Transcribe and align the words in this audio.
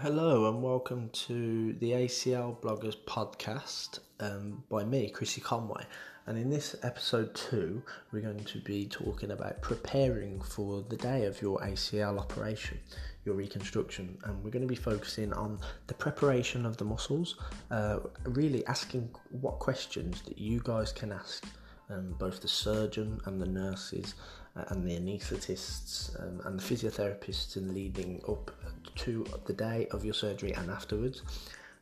Hello 0.00 0.48
and 0.48 0.60
welcome 0.60 1.08
to 1.10 1.72
the 1.74 1.92
ACL 1.92 2.60
Bloggers 2.60 2.96
podcast 3.06 4.00
um, 4.18 4.64
by 4.68 4.82
me, 4.82 5.08
Chrissy 5.08 5.40
Conway. 5.40 5.84
And 6.26 6.36
in 6.36 6.50
this 6.50 6.74
episode 6.82 7.32
two, 7.32 7.80
we're 8.10 8.20
going 8.20 8.42
to 8.42 8.58
be 8.58 8.86
talking 8.86 9.30
about 9.30 9.62
preparing 9.62 10.40
for 10.40 10.84
the 10.88 10.96
day 10.96 11.26
of 11.26 11.40
your 11.40 11.60
ACL 11.60 12.18
operation, 12.18 12.80
your 13.24 13.36
reconstruction. 13.36 14.18
And 14.24 14.42
we're 14.42 14.50
going 14.50 14.66
to 14.66 14.68
be 14.68 14.74
focusing 14.74 15.32
on 15.32 15.60
the 15.86 15.94
preparation 15.94 16.66
of 16.66 16.76
the 16.76 16.84
muscles, 16.84 17.36
uh, 17.70 18.00
really 18.24 18.66
asking 18.66 19.08
what 19.30 19.60
questions 19.60 20.22
that 20.22 20.38
you 20.38 20.60
guys 20.64 20.90
can 20.90 21.12
ask 21.12 21.46
um, 21.88 22.16
both 22.18 22.40
the 22.40 22.48
surgeon 22.48 23.20
and 23.26 23.40
the 23.40 23.46
nurses 23.46 24.14
and 24.54 24.86
the 24.86 24.96
anaesthetists 24.96 26.20
um, 26.22 26.40
and 26.44 26.60
the 26.60 26.62
physiotherapists 26.62 27.56
in 27.56 27.74
leading 27.74 28.20
up 28.28 28.50
to 28.94 29.24
the 29.46 29.52
day 29.52 29.88
of 29.90 30.04
your 30.04 30.14
surgery 30.14 30.52
and 30.52 30.70
afterwards. 30.70 31.22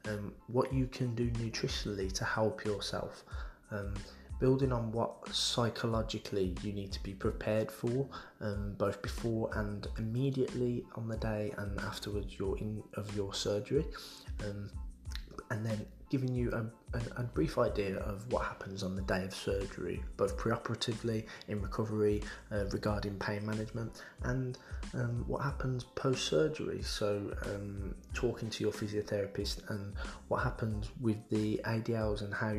Um, 0.08 0.32
what 0.48 0.72
you 0.72 0.86
can 0.86 1.14
do 1.14 1.30
nutritionally 1.32 2.10
to 2.12 2.24
help 2.24 2.64
yourself. 2.64 3.24
Um, 3.70 3.94
building 4.40 4.72
on 4.72 4.90
what 4.90 5.28
psychologically 5.32 6.56
you 6.62 6.72
need 6.72 6.90
to 6.90 7.00
be 7.04 7.12
prepared 7.12 7.70
for, 7.70 8.08
um, 8.40 8.74
both 8.76 9.00
before 9.00 9.48
and 9.54 9.86
immediately 9.98 10.84
on 10.96 11.06
the 11.06 11.16
day 11.18 11.54
and 11.58 11.78
afterwards 11.80 12.36
your 12.38 12.58
in 12.58 12.82
of 12.94 13.14
your 13.14 13.32
surgery, 13.32 13.86
um, 14.44 14.68
and 15.50 15.64
then 15.64 15.86
giving 16.12 16.34
you 16.34 16.52
a, 16.52 16.98
a, 16.98 17.22
a, 17.22 17.22
brief 17.22 17.56
idea 17.56 17.96
of 18.00 18.30
what 18.30 18.44
happens 18.44 18.82
on 18.82 18.94
the 18.94 19.00
day 19.00 19.24
of 19.24 19.34
surgery, 19.34 20.02
both 20.18 20.36
preoperatively, 20.36 21.24
in 21.48 21.62
recovery, 21.62 22.22
uh, 22.52 22.66
regarding 22.66 23.14
pain 23.14 23.46
management, 23.46 24.02
and 24.24 24.58
um, 24.92 25.24
what 25.26 25.42
happens 25.42 25.84
post 25.94 26.26
surgery. 26.26 26.82
So, 26.82 27.34
um, 27.46 27.94
talking 28.12 28.50
to 28.50 28.62
your 28.62 28.72
physiotherapist 28.72 29.70
and 29.70 29.94
what 30.28 30.42
happens 30.42 30.90
with 31.00 31.16
the 31.30 31.58
ADLs 31.64 32.20
and 32.20 32.34
how 32.34 32.54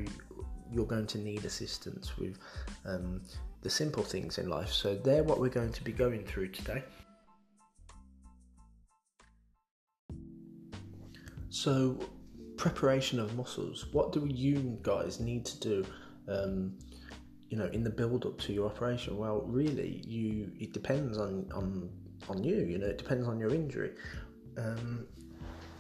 you're 0.72 0.88
going 0.88 1.06
to 1.06 1.20
need 1.20 1.46
assistance 1.46 2.18
with 2.18 2.40
um, 2.86 3.22
the 3.62 3.70
simple 3.70 4.02
things 4.02 4.40
in 4.40 4.50
life. 4.50 4.72
So, 4.72 4.96
they're 4.96 5.24
what 5.24 5.40
we're 5.40 5.50
going 5.50 5.74
to 5.74 5.84
be 5.84 5.92
going 5.92 6.24
through 6.24 6.48
today. 6.48 6.84
So, 11.52 12.00
preparation 12.58 13.20
of 13.20 13.36
muscles. 13.36 13.86
What 13.92 14.12
do 14.12 14.26
you 14.26 14.78
guys 14.82 15.20
need 15.20 15.46
to 15.46 15.60
do? 15.60 15.86
Um, 16.28 16.78
you 17.50 17.58
know, 17.58 17.66
in 17.68 17.84
the 17.84 17.90
build 17.90 18.26
up 18.26 18.40
to 18.42 18.54
your 18.54 18.66
operation. 18.66 19.18
Well, 19.18 19.44
really, 19.46 20.02
you 20.08 20.52
it 20.60 20.74
depends 20.74 21.18
on 21.18 21.52
on 21.54 21.90
on 22.30 22.44
you. 22.44 22.56
You 22.56 22.80
know, 22.80 22.88
it 22.88 22.98
depends 22.98 23.28
on 23.28 23.40
your 23.40 23.54
injury. 23.54 23.92
Um, 24.58 25.06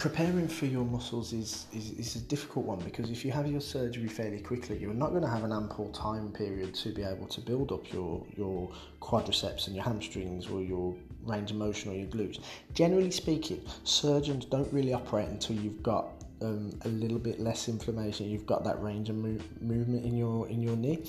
preparing 0.03 0.49
for 0.49 0.65
your 0.65 0.83
muscles 0.83 1.31
is, 1.31 1.67
is, 1.71 1.91
is 1.91 2.15
a 2.17 2.19
difficult 2.19 2.65
one 2.65 2.79
because 2.79 3.09
if 3.09 3.23
you 3.23 3.31
have 3.31 3.47
your 3.47 3.61
surgery 3.61 4.07
fairly 4.07 4.41
quickly, 4.41 4.77
you're 4.77 4.93
not 4.93 5.11
going 5.11 5.21
to 5.21 5.29
have 5.29 5.45
an 5.45 5.53
ample 5.53 5.89
time 5.91 6.29
period 6.31 6.73
to 6.75 6.89
be 6.89 7.03
able 7.03 7.25
to 7.27 7.39
build 7.39 7.71
up 7.71 7.91
your 7.93 8.25
your 8.35 8.69
quadriceps 9.01 9.67
and 9.67 9.75
your 9.75 9.85
hamstrings 9.85 10.47
or 10.47 10.61
your 10.61 10.93
range 11.25 11.51
of 11.51 11.57
motion 11.57 11.91
or 11.91 11.95
your 11.95 12.07
glutes. 12.07 12.39
Generally 12.73 13.11
speaking, 13.11 13.61
surgeons 13.83 14.45
don't 14.45 14.71
really 14.73 14.93
operate 14.93 15.29
until 15.29 15.55
you've 15.55 15.81
got 15.81 16.22
um, 16.43 16.79
a 16.85 16.89
little 16.89 17.19
bit 17.19 17.39
less 17.39 17.67
inflammation, 17.67 18.29
you've 18.29 18.45
got 18.45 18.63
that 18.63 18.81
range 18.81 19.09
of 19.09 19.15
move, 19.15 19.43
movement 19.61 20.05
in 20.05 20.15
your 20.17 20.47
in 20.47 20.61
your 20.61 20.75
knee. 20.75 21.03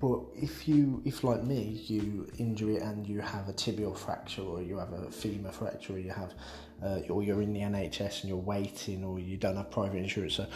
But 0.00 0.20
if 0.34 0.66
you, 0.66 1.02
if 1.04 1.22
like 1.22 1.44
me, 1.44 1.82
you 1.86 2.26
injure 2.38 2.70
it 2.70 2.82
and 2.82 3.06
you 3.06 3.20
have 3.20 3.48
a 3.48 3.52
tibial 3.52 3.96
fracture 3.96 4.42
or 4.42 4.62
you 4.62 4.78
have 4.78 4.92
a 4.92 5.10
femur 5.10 5.52
fracture 5.52 5.92
or 5.94 5.98
you 5.98 6.10
have, 6.10 6.32
uh, 6.82 7.00
or 7.10 7.22
you're 7.22 7.42
in 7.42 7.52
the 7.52 7.60
NHS 7.60 8.22
and 8.22 8.30
you're 8.30 8.38
waiting 8.38 9.04
or 9.04 9.18
you 9.18 9.36
don't 9.36 9.56
have 9.56 9.70
private 9.70 9.98
insurance, 9.98 10.34
so 10.34 10.46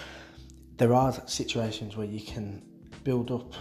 there 0.78 0.94
are 0.94 1.12
situations 1.26 1.96
where 1.96 2.06
you 2.06 2.20
can 2.20 2.62
build 3.04 3.30
up 3.30 3.52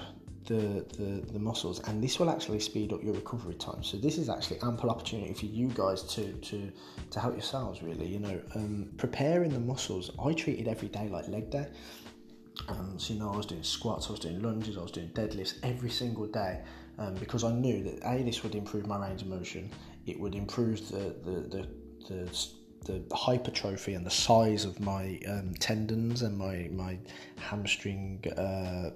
the, 0.46 0.86
the, 0.98 1.32
the 1.34 1.40
muscles 1.40 1.80
and 1.88 2.04
this 2.04 2.20
will 2.20 2.30
actually 2.30 2.60
speed 2.60 2.94
up 2.94 3.04
your 3.04 3.14
recovery 3.14 3.56
time. 3.56 3.84
So 3.84 3.98
this 3.98 4.18
is 4.18 4.30
actually 4.30 4.60
ample 4.62 4.90
opportunity 4.90 5.34
for 5.34 5.46
you 5.46 5.70
guys 5.70 6.04
to 6.16 6.34
to 6.34 6.72
to 7.12 7.20
help 7.20 7.34
yourselves 7.34 7.82
really 7.82 8.06
you 8.06 8.20
know. 8.20 8.40
Um, 8.56 8.90
preparing 8.98 9.52
the 9.52 9.60
muscles 9.60 10.12
i 10.24 10.34
treated 10.34 10.68
every 10.68 10.88
day 10.88 11.08
like 11.10 11.28
leg 11.28 11.50
day. 11.50 11.68
Um, 12.68 12.98
so 12.98 13.14
you 13.14 13.20
know 13.20 13.32
i 13.34 13.38
was 13.38 13.46
doing 13.46 13.64
squats 13.64 14.08
i 14.08 14.12
was 14.12 14.20
doing 14.20 14.42
lunges 14.42 14.78
i 14.78 14.82
was 14.82 14.92
doing 14.92 15.10
deadlifts 15.10 15.56
every 15.64 15.90
single 15.90 16.26
day 16.28 16.62
um, 16.98 17.14
because 17.16 17.44
i 17.44 17.52
knew 17.52 17.84
that 17.84 18.00
a 18.06 18.24
this 18.24 18.44
would 18.44 18.56
improve 18.56 18.88
my 18.88 18.98
range 19.08 19.22
of 19.24 19.28
motion 19.28 19.70
it 20.06 20.20
would 20.20 20.36
improve 20.36 20.88
the 20.90 21.16
the 21.26 21.38
the, 21.54 21.68
the 22.08 22.48
the 22.86 23.04
hypertrophy 23.14 23.96
and 23.96 24.06
the 24.06 24.12
size 24.12 24.64
of 24.64 24.80
my 24.80 25.20
um, 25.28 25.54
tendons 25.60 26.22
and 26.22 26.38
my 26.38 26.70
my 26.72 26.98
hamstring 27.38 28.24
uh, 28.38 28.92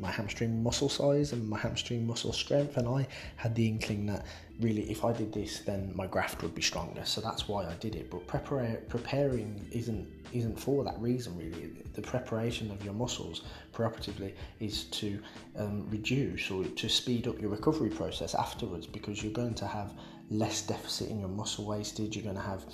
my 0.00 0.10
hamstring 0.10 0.62
muscle 0.62 0.88
size 0.88 1.32
and 1.32 1.48
my 1.48 1.58
hamstring 1.58 2.06
muscle 2.06 2.32
strength 2.32 2.76
and 2.76 2.88
I 2.88 3.06
had 3.36 3.54
the 3.54 3.66
inkling 3.66 4.06
that 4.06 4.26
really 4.60 4.90
if 4.90 5.04
I 5.04 5.12
did 5.12 5.32
this 5.32 5.60
then 5.60 5.92
my 5.94 6.06
graft 6.06 6.42
would 6.42 6.54
be 6.54 6.62
stronger. 6.62 7.04
So 7.04 7.20
that's 7.20 7.48
why 7.48 7.66
I 7.66 7.74
did 7.74 7.94
it. 7.94 8.10
But 8.10 8.26
prepara- 8.26 8.88
preparing 8.88 9.66
isn't 9.72 10.08
isn't 10.32 10.58
for 10.58 10.84
that 10.84 10.98
reason 11.00 11.36
really. 11.36 11.82
The 11.94 12.02
preparation 12.02 12.70
of 12.70 12.84
your 12.84 12.94
muscles 12.94 13.42
preoperatively 13.72 14.32
is 14.60 14.84
to 14.84 15.20
um, 15.56 15.88
reduce 15.88 16.50
or 16.50 16.64
to 16.64 16.88
speed 16.88 17.28
up 17.28 17.40
your 17.40 17.50
recovery 17.50 17.90
process 17.90 18.34
afterwards 18.34 18.86
because 18.86 19.22
you're 19.22 19.32
going 19.32 19.54
to 19.54 19.66
have 19.66 19.94
less 20.30 20.62
deficit 20.62 21.08
in 21.10 21.20
your 21.20 21.28
muscle 21.28 21.64
wastage. 21.64 22.16
You're 22.16 22.24
going 22.24 22.36
to 22.36 22.42
have 22.42 22.64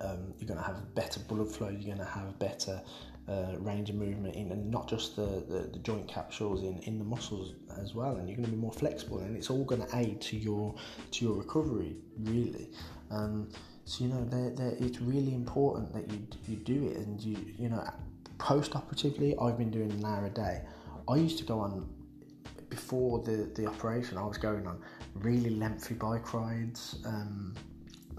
um, 0.00 0.34
you're 0.38 0.48
going 0.48 0.60
to 0.60 0.66
have 0.66 0.94
better 0.94 1.20
blood 1.20 1.50
flow. 1.50 1.68
You're 1.68 1.94
going 1.94 1.98
to 1.98 2.12
have 2.12 2.38
better 2.38 2.80
uh, 3.28 3.54
range 3.58 3.88
of 3.88 3.96
movement 3.96 4.34
in, 4.34 4.52
and 4.52 4.70
not 4.70 4.88
just 4.88 5.16
the, 5.16 5.44
the, 5.48 5.68
the, 5.72 5.78
joint 5.78 6.06
capsules 6.06 6.62
in, 6.62 6.78
in 6.80 6.98
the 6.98 7.04
muscles 7.04 7.54
as 7.80 7.94
well. 7.94 8.16
And 8.16 8.28
you're 8.28 8.36
going 8.36 8.46
to 8.46 8.50
be 8.50 8.56
more 8.56 8.72
flexible, 8.72 9.18
and 9.20 9.36
it's 9.36 9.48
all 9.48 9.64
going 9.64 9.80
to 9.86 9.96
aid 9.96 10.20
to 10.22 10.36
your 10.36 10.74
to 11.12 11.24
your 11.24 11.34
recovery 11.34 11.96
really. 12.18 12.70
Um, 13.10 13.48
so 13.86 14.04
you 14.04 14.10
know, 14.10 14.24
they're, 14.24 14.50
they're, 14.50 14.76
it's 14.78 15.00
really 15.00 15.34
important 15.34 15.92
that 15.94 16.10
you 16.10 16.26
you 16.46 16.56
do 16.56 16.88
it, 16.88 16.98
and 16.98 17.20
you 17.20 17.38
you 17.58 17.68
know, 17.70 17.88
post 18.38 18.76
operatively, 18.76 19.34
I've 19.40 19.56
been 19.56 19.70
doing 19.70 19.90
an 19.90 20.04
hour 20.04 20.26
a 20.26 20.30
day. 20.30 20.60
I 21.08 21.16
used 21.16 21.38
to 21.38 21.44
go 21.44 21.60
on 21.60 21.88
before 22.68 23.22
the 23.22 23.50
the 23.54 23.66
operation. 23.66 24.18
I 24.18 24.24
was 24.26 24.36
going 24.36 24.66
on 24.66 24.80
really 25.14 25.50
lengthy 25.50 25.94
bike 25.94 26.34
rides. 26.34 26.96
Um, 27.06 27.54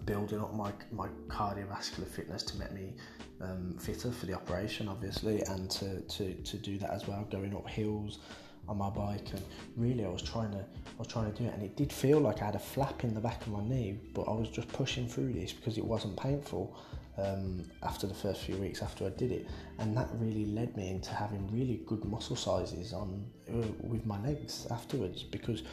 building 0.05 0.39
up 0.39 0.53
my, 0.53 0.72
my 0.91 1.07
cardiovascular 1.27 2.07
fitness 2.07 2.43
to 2.43 2.57
make 2.57 2.72
me 2.72 2.93
um, 3.41 3.75
fitter 3.79 4.12
for 4.12 4.25
the 4.25 4.34
operation, 4.34 4.88
obviously, 4.88 5.41
and 5.44 5.69
to, 5.72 6.01
to, 6.01 6.34
to 6.34 6.57
do 6.57 6.78
that 6.79 6.91
as 6.91 7.07
well, 7.07 7.25
going 7.29 7.56
up 7.56 7.69
hills 7.69 8.19
on 8.68 8.78
my 8.78 8.90
bike. 8.90 9.31
And 9.31 9.41
really, 9.75 10.06
I 10.06 10.09
was 10.09 10.22
trying 10.22 10.51
to 10.51 10.59
I 10.59 11.00
was 11.00 11.07
trying 11.07 11.31
to 11.31 11.38
do 11.38 11.47
it, 11.47 11.53
and 11.53 11.63
it 11.63 11.75
did 11.75 11.91
feel 11.91 12.19
like 12.19 12.41
I 12.41 12.46
had 12.46 12.56
a 12.56 12.59
flap 12.59 13.03
in 13.03 13.13
the 13.13 13.19
back 13.19 13.41
of 13.41 13.50
my 13.50 13.63
knee, 13.63 14.00
but 14.13 14.23
I 14.23 14.31
was 14.31 14.50
just 14.50 14.68
pushing 14.69 15.07
through 15.07 15.34
this 15.34 15.51
because 15.51 15.78
it 15.78 15.85
wasn't 15.85 16.18
painful. 16.18 16.78
Um, 17.18 17.63
after 17.81 18.07
the 18.07 18.13
first 18.13 18.41
few 18.41 18.57
weeks 18.57 18.81
after 18.81 19.06
I 19.06 19.09
did 19.09 19.31
it, 19.31 19.47
and 19.79 19.96
that 19.96 20.09
really 20.16 20.47
led 20.47 20.75
me 20.75 20.90
into 20.90 21.12
having 21.12 21.50
really 21.50 21.79
good 21.85 22.03
muscle 22.03 22.35
sizes 22.35 22.91
on 22.91 23.25
uh, 23.50 23.67
with 23.79 24.06
my 24.06 24.22
legs 24.22 24.67
afterwards 24.69 25.23
because 25.23 25.63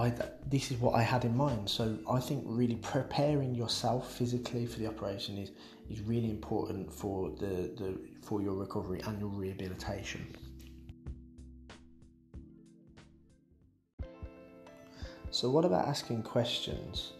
I 0.00 0.12
this 0.48 0.70
is 0.70 0.78
what 0.78 0.94
I 0.94 1.02
had 1.02 1.24
in 1.24 1.36
mind. 1.36 1.68
So 1.68 1.98
I 2.10 2.20
think 2.20 2.42
really 2.46 2.76
preparing 2.76 3.54
yourself 3.54 4.12
physically 4.12 4.66
for 4.66 4.78
the 4.78 4.86
operation 4.86 5.36
is 5.38 5.50
is 5.90 6.00
really 6.00 6.30
important 6.30 6.92
for 6.92 7.30
the, 7.30 7.70
the 7.76 7.98
for 8.22 8.40
your 8.40 8.54
recovery 8.54 9.00
and 9.06 9.20
your 9.20 9.28
rehabilitation. 9.28 10.34
So 15.30 15.48
what 15.48 15.64
about 15.64 15.86
asking 15.86 16.22
questions? 16.22 17.12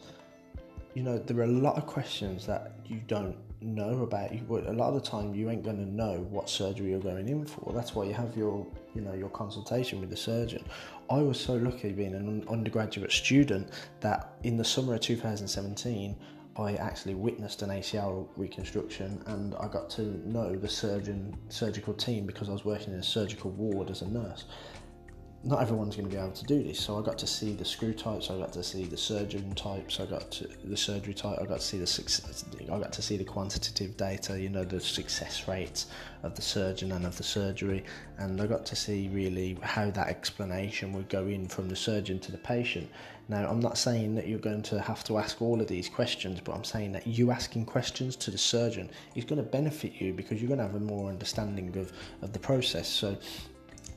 You 0.95 1.05
know, 1.05 1.19
there 1.19 1.39
are 1.39 1.45
a 1.45 1.47
lot 1.47 1.77
of 1.77 1.87
questions 1.87 2.47
that 2.47 2.73
you 2.87 3.01
don't 3.07 3.37
know 3.61 4.03
about. 4.03 4.33
You, 4.33 4.41
a 4.51 4.73
lot 4.73 4.89
of 4.89 4.95
the 4.95 5.09
time, 5.09 5.35
you 5.35 5.49
ain't 5.51 5.63
going 5.63 5.77
to 5.77 5.89
know 5.89 6.27
what 6.31 6.49
surgery 6.49 6.91
you're 6.91 6.99
going 6.99 7.29
in 7.29 7.47
for. 7.47 7.73
That's 7.73 7.95
why 7.95 8.05
you 8.05 8.15
have 8.15 8.37
your, 8.37 8.67
you 8.95 9.01
know, 9.01 9.15
your 9.15 9.29
consultation 9.29 10.01
with 10.01 10.11
the 10.11 10.17
surgeon. 10.17 10.65
I 11.11 11.23
was 11.23 11.41
so 11.41 11.55
lucky 11.55 11.91
being 11.91 12.15
an 12.15 12.45
undergraduate 12.49 13.11
student 13.11 13.71
that 13.99 14.35
in 14.45 14.57
the 14.57 14.65
summer 14.65 14.95
of 14.95 15.01
2017, 15.01 16.17
I 16.57 16.75
actually 16.75 17.15
witnessed 17.15 17.63
an 17.63 17.71
ACL 17.71 18.29
reconstruction 18.37 19.21
and 19.27 19.57
I 19.57 19.67
got 19.67 19.91
to 19.91 20.03
know 20.29 20.55
the 20.55 20.69
surgeon 20.69 21.37
surgical 21.49 21.95
team 21.95 22.27
because 22.27 22.49
I 22.49 22.53
was 22.53 22.65
working 22.65 22.93
in 22.93 23.01
a 23.01 23.03
surgical 23.03 23.51
ward 23.51 23.91
as 23.91 24.03
a 24.03 24.09
nurse. 24.09 24.45
Not 25.43 25.63
everyone's 25.63 25.97
going 25.97 26.09
to 26.09 26.15
be 26.15 26.21
able 26.21 26.33
to 26.33 26.45
do 26.45 26.63
this. 26.63 26.79
So 26.79 26.99
I 26.99 27.03
got 27.03 27.17
to 27.19 27.27
see 27.27 27.55
the 27.55 27.65
screw 27.65 27.95
types, 27.95 28.31
I 28.31 28.37
got 28.37 28.53
to 28.53 28.63
see 28.63 28.85
the 28.85 28.97
surgeon 28.97 29.55
types, 29.55 29.99
I 29.99 30.05
got 30.05 30.31
to 30.33 30.49
the 30.65 30.77
surgery 30.77 31.15
type, 31.15 31.39
I 31.41 31.47
got 31.47 31.61
to 31.61 31.65
see 31.65 31.79
the 31.79 31.87
success, 31.87 32.45
I 32.61 32.79
got 32.79 32.93
to 32.93 33.01
see 33.01 33.17
the 33.17 33.25
quantitative 33.25 33.97
data, 33.97 34.39
you 34.39 34.51
know, 34.51 34.65
the 34.65 34.81
success 34.81 35.49
rates 35.49 35.87
of 36.23 36.35
the 36.35 36.43
surgeon 36.43 36.93
and 36.93 37.07
of 37.07 37.17
the 37.17 37.23
surgery, 37.23 37.85
and 38.19 38.41
I 38.41 38.47
got 38.47 38.67
to 38.67 38.77
see 38.77 39.09
really 39.09 39.57
how 39.63 39.91
that 39.91 40.09
explanation 40.09 40.93
would 40.93 41.09
go 41.09 41.27
in 41.27 41.49
from 41.49 41.71
the 41.71 41.77
surgeon 41.77 42.19
to 42.21 42.33
the 42.33 42.39
patient. 42.39 42.91
Now, 43.31 43.49
I'm 43.49 43.61
not 43.61 43.79
saying 43.79 44.17
that 44.17 44.27
you're 44.27 44.41
going 44.41 44.63
to 44.65 44.81
have 44.81 45.05
to 45.05 45.17
ask 45.17 45.41
all 45.41 45.61
of 45.61 45.69
these 45.69 45.89
questions, 45.89 46.41
but 46.41 46.53
I'm 46.53 46.65
saying 46.65 46.93
that 46.93 47.07
you 47.07 47.31
asking 47.31 47.65
questions 47.65 48.15
to 48.17 48.31
the 48.31 48.37
surgeon 48.37 48.91
is 49.15 49.25
going 49.25 49.43
to 49.43 49.49
benefit 49.49 49.95
you 50.01 50.13
because 50.13 50.43
you're 50.43 50.49
going 50.49 50.59
to 50.59 50.67
have 50.67 50.75
a 50.75 50.81
more 50.81 51.09
understanding 51.09 51.75
of, 51.79 51.93
of 52.21 52.33
the 52.33 52.41
process. 52.41 52.89
So, 52.89 53.17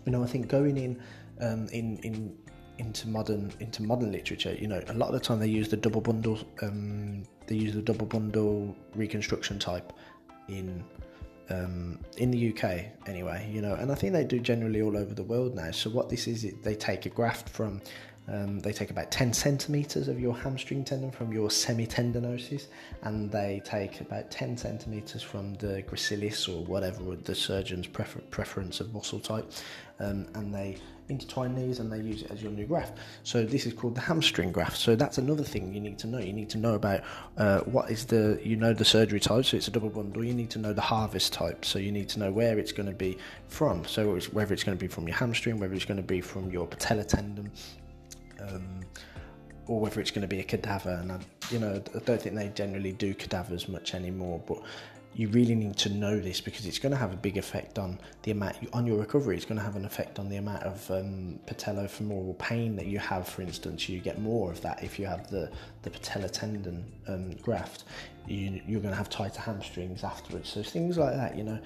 you 0.06 0.12
know, 0.12 0.24
I 0.24 0.28
think 0.28 0.48
going 0.48 0.78
in 0.78 1.02
um, 1.42 1.68
in 1.68 1.98
in 1.98 2.36
into 2.80 3.08
modern 3.08 3.52
into 3.60 3.84
modern 3.84 4.12
literature, 4.12 4.56
you 4.60 4.68
know, 4.68 4.82
a 4.88 4.94
lot 4.94 5.08
of 5.08 5.14
the 5.14 5.20
time 5.20 5.40
they 5.40 5.48
use 5.48 5.70
the 5.70 5.78
double 5.78 6.02
bundle. 6.02 6.40
Um, 6.62 7.24
they 7.48 7.56
use 7.56 7.74
the 7.74 7.82
double 7.82 8.06
bundle 8.06 8.76
reconstruction 8.96 9.60
type 9.60 9.94
in 10.48 10.84
um, 11.50 12.00
in 12.18 12.32
the 12.32 12.54
UK 12.54 12.86
anyway. 13.08 13.50
You 13.52 13.62
know, 13.62 13.76
and 13.76 13.92
I 13.92 13.96
think 13.96 14.14
they 14.14 14.24
do 14.24 14.40
generally 14.40 14.82
all 14.82 14.98
over 14.98 15.14
the 15.14 15.24
world 15.24 15.56
now. 15.56 15.72
So 15.72 15.90
what 15.90 16.10
this 16.10 16.28
is, 16.28 16.46
they 16.64 16.76
take 16.76 17.06
a 17.06 17.10
graft 17.10 17.50
from. 17.50 17.82
Um, 18.28 18.60
they 18.60 18.72
take 18.72 18.90
about 18.90 19.12
10 19.12 19.34
centimeters 19.34 20.08
of 20.08 20.20
your 20.20 20.36
hamstring 20.36 20.84
tendon 20.86 21.12
from 21.12 21.34
your 21.34 21.50
semitendinosus, 21.50 22.68
and 23.02 23.32
they 23.32 23.62
take 23.66 24.00
about 24.02 24.32
10 24.32 24.58
centimeters 24.58 25.22
from 25.22 25.56
the 25.56 25.84
gracilis 25.84 26.48
or 26.48 26.64
whatever 26.64 27.16
the 27.16 27.36
surgeon's 27.36 27.88
prefer- 27.88 28.22
preference 28.32 28.80
of 28.80 28.94
muscle 28.94 29.20
type, 29.20 29.52
um, 30.00 30.28
and 30.36 30.54
they 30.54 30.78
intertwine 31.10 31.54
these 31.54 31.80
and 31.80 31.92
they 31.92 32.00
use 32.00 32.22
it 32.22 32.32
as 32.32 32.42
your 32.42 32.52
new 32.52 32.66
graft. 32.66 32.98
So 33.24 33.44
this 33.44 33.66
is 33.66 33.74
called 33.74 33.96
the 33.96 34.02
hamstring 34.02 34.52
graft. 34.52 34.78
So 34.78 34.96
that's 34.96 35.18
another 35.18 35.44
thing 35.44 35.74
you 35.74 35.82
need 35.82 36.00
to 36.00 36.08
know. 36.08 36.20
You 36.20 36.34
need 36.34 36.50
to 36.52 36.58
know 36.58 36.76
about 36.76 37.02
uh, 37.38 37.60
what 37.62 37.92
is 37.92 38.06
the 38.06 38.40
you 38.44 38.56
know 38.56 38.74
the 38.74 38.86
surgery 38.86 39.20
type. 39.20 39.46
So 39.46 39.58
it's 39.58 39.68
a 39.68 39.72
double 39.72 39.90
bundle. 39.90 40.24
You 40.24 40.34
need 40.34 40.50
to 40.52 40.60
know 40.60 40.74
the 40.74 40.82
harvest 40.82 41.34
type. 41.34 41.66
So 41.66 41.80
you 41.80 41.92
need 41.92 42.10
to 42.10 42.20
know 42.20 42.32
where 42.32 42.58
it's 42.58 42.72
going 42.72 42.88
to 42.88 42.96
be 42.96 43.18
from. 43.48 43.86
So 43.86 44.16
it's, 44.16 44.32
whether 44.32 44.54
it's 44.54 44.64
going 44.64 44.78
to 44.78 44.82
be 44.82 44.88
from 44.88 45.08
your 45.08 45.18
hamstring, 45.18 45.60
whether 45.60 45.74
it's 45.74 45.86
going 45.86 45.98
to 45.98 46.04
be 46.04 46.22
from 46.22 46.50
your 46.52 46.68
patella 46.68 47.04
tendon. 47.04 47.52
Um, 48.40 48.82
or 49.68 49.80
whether 49.80 50.02
it's 50.02 50.12
going 50.12 50.24
to 50.24 50.28
be 50.28 50.40
a 50.40 50.44
cadaver, 50.44 50.92
and 51.02 51.12
I, 51.12 51.20
you 51.50 51.60
know, 51.60 51.82
I 51.96 52.00
don't 52.00 52.22
think 52.22 52.36
they 52.36 52.52
generally 52.54 52.92
do 52.92 53.14
cadavers 53.14 53.70
much 53.70 53.94
anymore. 53.96 54.42
But 54.46 54.62
you 55.16 55.30
really 55.30 55.54
need 55.54 55.78
to 55.78 55.90
know 55.90 56.20
this 56.20 56.42
because 56.42 56.66
it's 56.66 56.80
going 56.80 56.92
to 56.92 56.98
have 56.98 57.14
a 57.14 57.18
big 57.18 57.38
effect 57.38 57.78
on 57.78 58.00
the 58.24 58.32
amount 58.32 58.58
on 58.74 58.86
your 58.88 58.98
recovery. 58.98 59.36
It's 59.36 59.46
going 59.46 59.60
to 59.60 59.64
have 59.64 59.76
an 59.76 59.86
effect 59.86 60.18
on 60.20 60.28
the 60.28 60.38
amount 60.38 60.64
of 60.64 60.90
um, 60.92 61.40
patellofemoral 61.46 62.38
pain 62.40 62.76
that 62.76 62.88
you 62.88 63.00
have. 63.00 63.28
For 63.28 63.42
instance, 63.42 63.88
you 63.88 64.00
get 64.00 64.20
more 64.20 64.52
of 64.52 64.62
that 64.62 64.84
if 64.84 64.98
you 64.98 65.06
have 65.06 65.30
the 65.30 65.52
the 65.84 65.90
patella 65.90 66.30
tendon 66.30 66.84
um, 67.08 67.32
graft. 67.36 67.86
You, 68.28 68.62
you're 68.66 68.80
going 68.80 68.94
to 68.94 68.98
have 68.98 69.10
tighter 69.10 69.42
hamstrings 69.42 70.04
afterwards. 70.04 70.50
So 70.50 70.64
things 70.64 70.98
like 70.98 71.14
that, 71.14 71.38
you 71.38 71.44
know, 71.44 71.60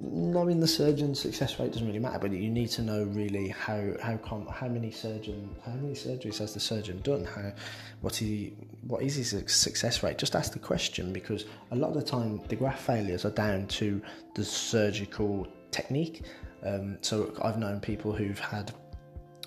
knowing 0.00 0.60
the 0.60 0.68
surgeon's 0.68 1.20
success 1.20 1.58
rate 1.58 1.72
doesn't 1.72 1.86
really 1.86 1.98
matter, 1.98 2.18
but 2.18 2.30
you 2.30 2.50
need 2.50 2.68
to 2.68 2.82
know 2.82 3.04
really 3.04 3.48
how 3.48 3.92
how 4.00 4.16
com- 4.18 4.46
how 4.46 4.68
many 4.68 4.90
surgeon 4.90 5.54
how 5.64 5.72
many 5.72 5.94
surgeries 5.94 6.38
has 6.38 6.54
the 6.54 6.60
surgeon 6.60 7.00
done, 7.00 7.24
how 7.24 7.52
what 8.00 8.14
he 8.14 8.52
what 8.86 9.02
is 9.02 9.16
his 9.16 9.52
success 9.52 10.02
rate. 10.02 10.18
Just 10.18 10.36
ask 10.36 10.52
the 10.52 10.58
question 10.58 11.12
because 11.12 11.46
a 11.72 11.76
lot 11.76 11.88
of 11.88 11.94
the 11.94 12.02
time 12.02 12.40
the 12.48 12.56
graft 12.56 12.80
failures 12.80 13.24
are 13.24 13.30
down 13.30 13.66
to 13.66 14.00
the 14.34 14.44
surgical 14.44 15.46
technique. 15.70 16.22
Um, 16.64 16.98
so 17.02 17.32
I've 17.42 17.58
known 17.58 17.80
people 17.80 18.12
who've 18.12 18.38
had 18.38 18.72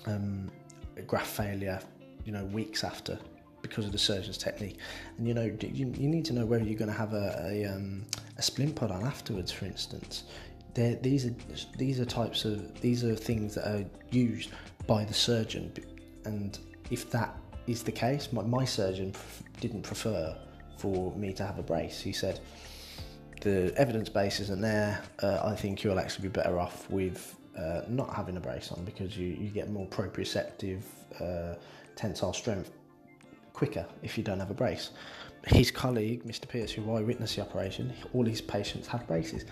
um, 0.06 0.50
graft 1.06 1.28
failure, 1.28 1.80
you 2.24 2.32
know, 2.32 2.44
weeks 2.46 2.84
after 2.84 3.18
because 3.62 3.86
of 3.86 3.92
the 3.92 3.98
surgeon's 3.98 4.38
technique. 4.38 4.78
And 5.16 5.26
you 5.26 5.34
know, 5.34 5.44
you, 5.60 5.92
you 5.96 6.08
need 6.08 6.24
to 6.26 6.32
know 6.32 6.44
whether 6.44 6.64
you're 6.64 6.78
going 6.78 6.90
to 6.90 6.96
have 6.96 7.14
a, 7.14 7.46
a, 7.48 7.64
um, 7.66 8.04
a 8.36 8.42
splint 8.42 8.74
put 8.74 8.90
on 8.90 9.04
afterwards, 9.04 9.50
for 9.50 9.64
instance. 9.64 10.24
They're, 10.74 10.96
these 10.96 11.26
are 11.26 11.34
these 11.76 12.00
are 12.00 12.06
types 12.06 12.44
of 12.44 12.80
these 12.80 13.04
are 13.04 13.14
things 13.14 13.54
that 13.56 13.68
are 13.68 13.84
used 14.10 14.50
by 14.86 15.04
the 15.04 15.12
surgeon, 15.12 15.72
and 16.24 16.58
if 16.90 17.10
that 17.10 17.36
is 17.66 17.82
the 17.82 17.92
case, 17.92 18.32
my, 18.32 18.42
my 18.42 18.64
surgeon 18.64 19.14
didn't 19.60 19.82
prefer 19.82 20.34
for 20.78 21.12
me 21.14 21.32
to 21.34 21.46
have 21.46 21.58
a 21.58 21.62
brace. 21.62 22.00
He 22.00 22.12
said 22.12 22.40
the 23.42 23.74
evidence 23.76 24.08
base 24.08 24.40
isn't 24.40 24.60
there. 24.60 25.02
Uh, 25.22 25.40
I 25.44 25.54
think 25.54 25.84
you'll 25.84 26.00
actually 26.00 26.28
be 26.28 26.32
better 26.32 26.58
off 26.58 26.88
with 26.88 27.36
uh, 27.58 27.82
not 27.88 28.14
having 28.14 28.36
a 28.36 28.40
brace 28.40 28.72
on 28.72 28.84
because 28.84 29.16
you, 29.16 29.28
you 29.28 29.50
get 29.50 29.68
more 29.70 29.86
proprioceptive 29.88 30.82
uh, 31.20 31.56
tensile 31.96 32.32
strength 32.32 32.70
quicker 33.52 33.86
if 34.02 34.16
you 34.16 34.24
don't 34.24 34.40
have 34.40 34.50
a 34.50 34.54
brace. 34.54 34.90
His 35.46 35.70
colleague, 35.70 36.24
Mr. 36.24 36.48
Pierce, 36.48 36.70
who 36.70 36.94
I 36.94 37.00
witnessed 37.00 37.36
the 37.36 37.42
operation, 37.42 37.92
all 38.12 38.24
his 38.24 38.40
patients 38.40 38.86
have 38.88 39.06
braces. 39.08 39.44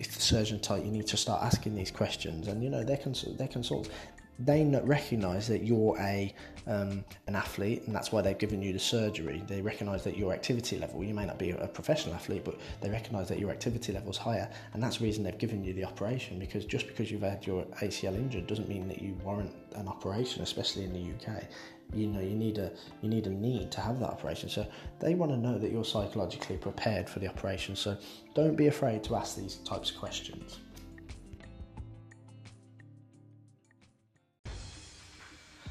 If 0.00 0.12
the 0.12 0.20
surgeon 0.20 0.58
tight, 0.58 0.84
you 0.84 0.90
need 0.90 1.06
to 1.06 1.16
start 1.16 1.42
asking 1.42 1.76
these 1.76 1.92
questions, 1.92 2.48
and 2.48 2.62
you 2.62 2.68
know 2.68 2.82
they're 2.82 2.96
cons- 2.96 3.24
they're 3.38 3.46
consultants. 3.46 3.94
They 4.40 4.64
recognise 4.82 5.46
that 5.46 5.62
you're 5.62 5.96
a 6.00 6.34
um, 6.66 7.04
an 7.28 7.36
athlete, 7.36 7.84
and 7.86 7.94
that's 7.94 8.10
why 8.10 8.22
they've 8.22 8.36
given 8.36 8.60
you 8.60 8.72
the 8.72 8.80
surgery. 8.80 9.40
They 9.46 9.62
recognise 9.62 10.02
that 10.02 10.16
your 10.16 10.32
activity 10.32 10.78
level. 10.78 11.04
You 11.04 11.14
may 11.14 11.26
not 11.26 11.38
be 11.38 11.50
a 11.50 11.68
professional 11.68 12.16
athlete, 12.16 12.44
but 12.44 12.58
they 12.80 12.90
recognise 12.90 13.28
that 13.28 13.38
your 13.38 13.50
activity 13.50 13.92
level 13.92 14.10
is 14.10 14.16
higher, 14.16 14.50
and 14.72 14.82
that's 14.82 14.98
the 14.98 15.04
reason 15.04 15.22
they've 15.22 15.38
given 15.38 15.62
you 15.62 15.72
the 15.74 15.84
operation. 15.84 16.40
Because 16.40 16.64
just 16.64 16.88
because 16.88 17.12
you've 17.12 17.22
had 17.22 17.46
your 17.46 17.62
ACL 17.80 18.16
injured 18.16 18.48
doesn't 18.48 18.68
mean 18.68 18.88
that 18.88 19.00
you 19.00 19.14
warrant 19.22 19.54
an 19.76 19.86
operation, 19.86 20.42
especially 20.42 20.82
in 20.82 20.92
the 20.92 21.30
UK 21.30 21.44
you 21.92 22.06
know 22.06 22.20
you 22.20 22.34
need 22.34 22.58
a 22.58 22.70
you 23.02 23.08
need 23.08 23.26
a 23.26 23.30
need 23.30 23.70
to 23.70 23.80
have 23.80 24.00
that 24.00 24.08
operation 24.08 24.48
so 24.48 24.66
they 25.00 25.14
want 25.14 25.30
to 25.30 25.36
know 25.36 25.58
that 25.58 25.70
you're 25.70 25.84
psychologically 25.84 26.56
prepared 26.56 27.08
for 27.08 27.18
the 27.18 27.28
operation 27.28 27.76
so 27.76 27.96
don't 28.34 28.56
be 28.56 28.66
afraid 28.66 29.02
to 29.04 29.14
ask 29.14 29.36
these 29.36 29.56
types 29.56 29.90
of 29.90 29.96
questions 29.96 30.58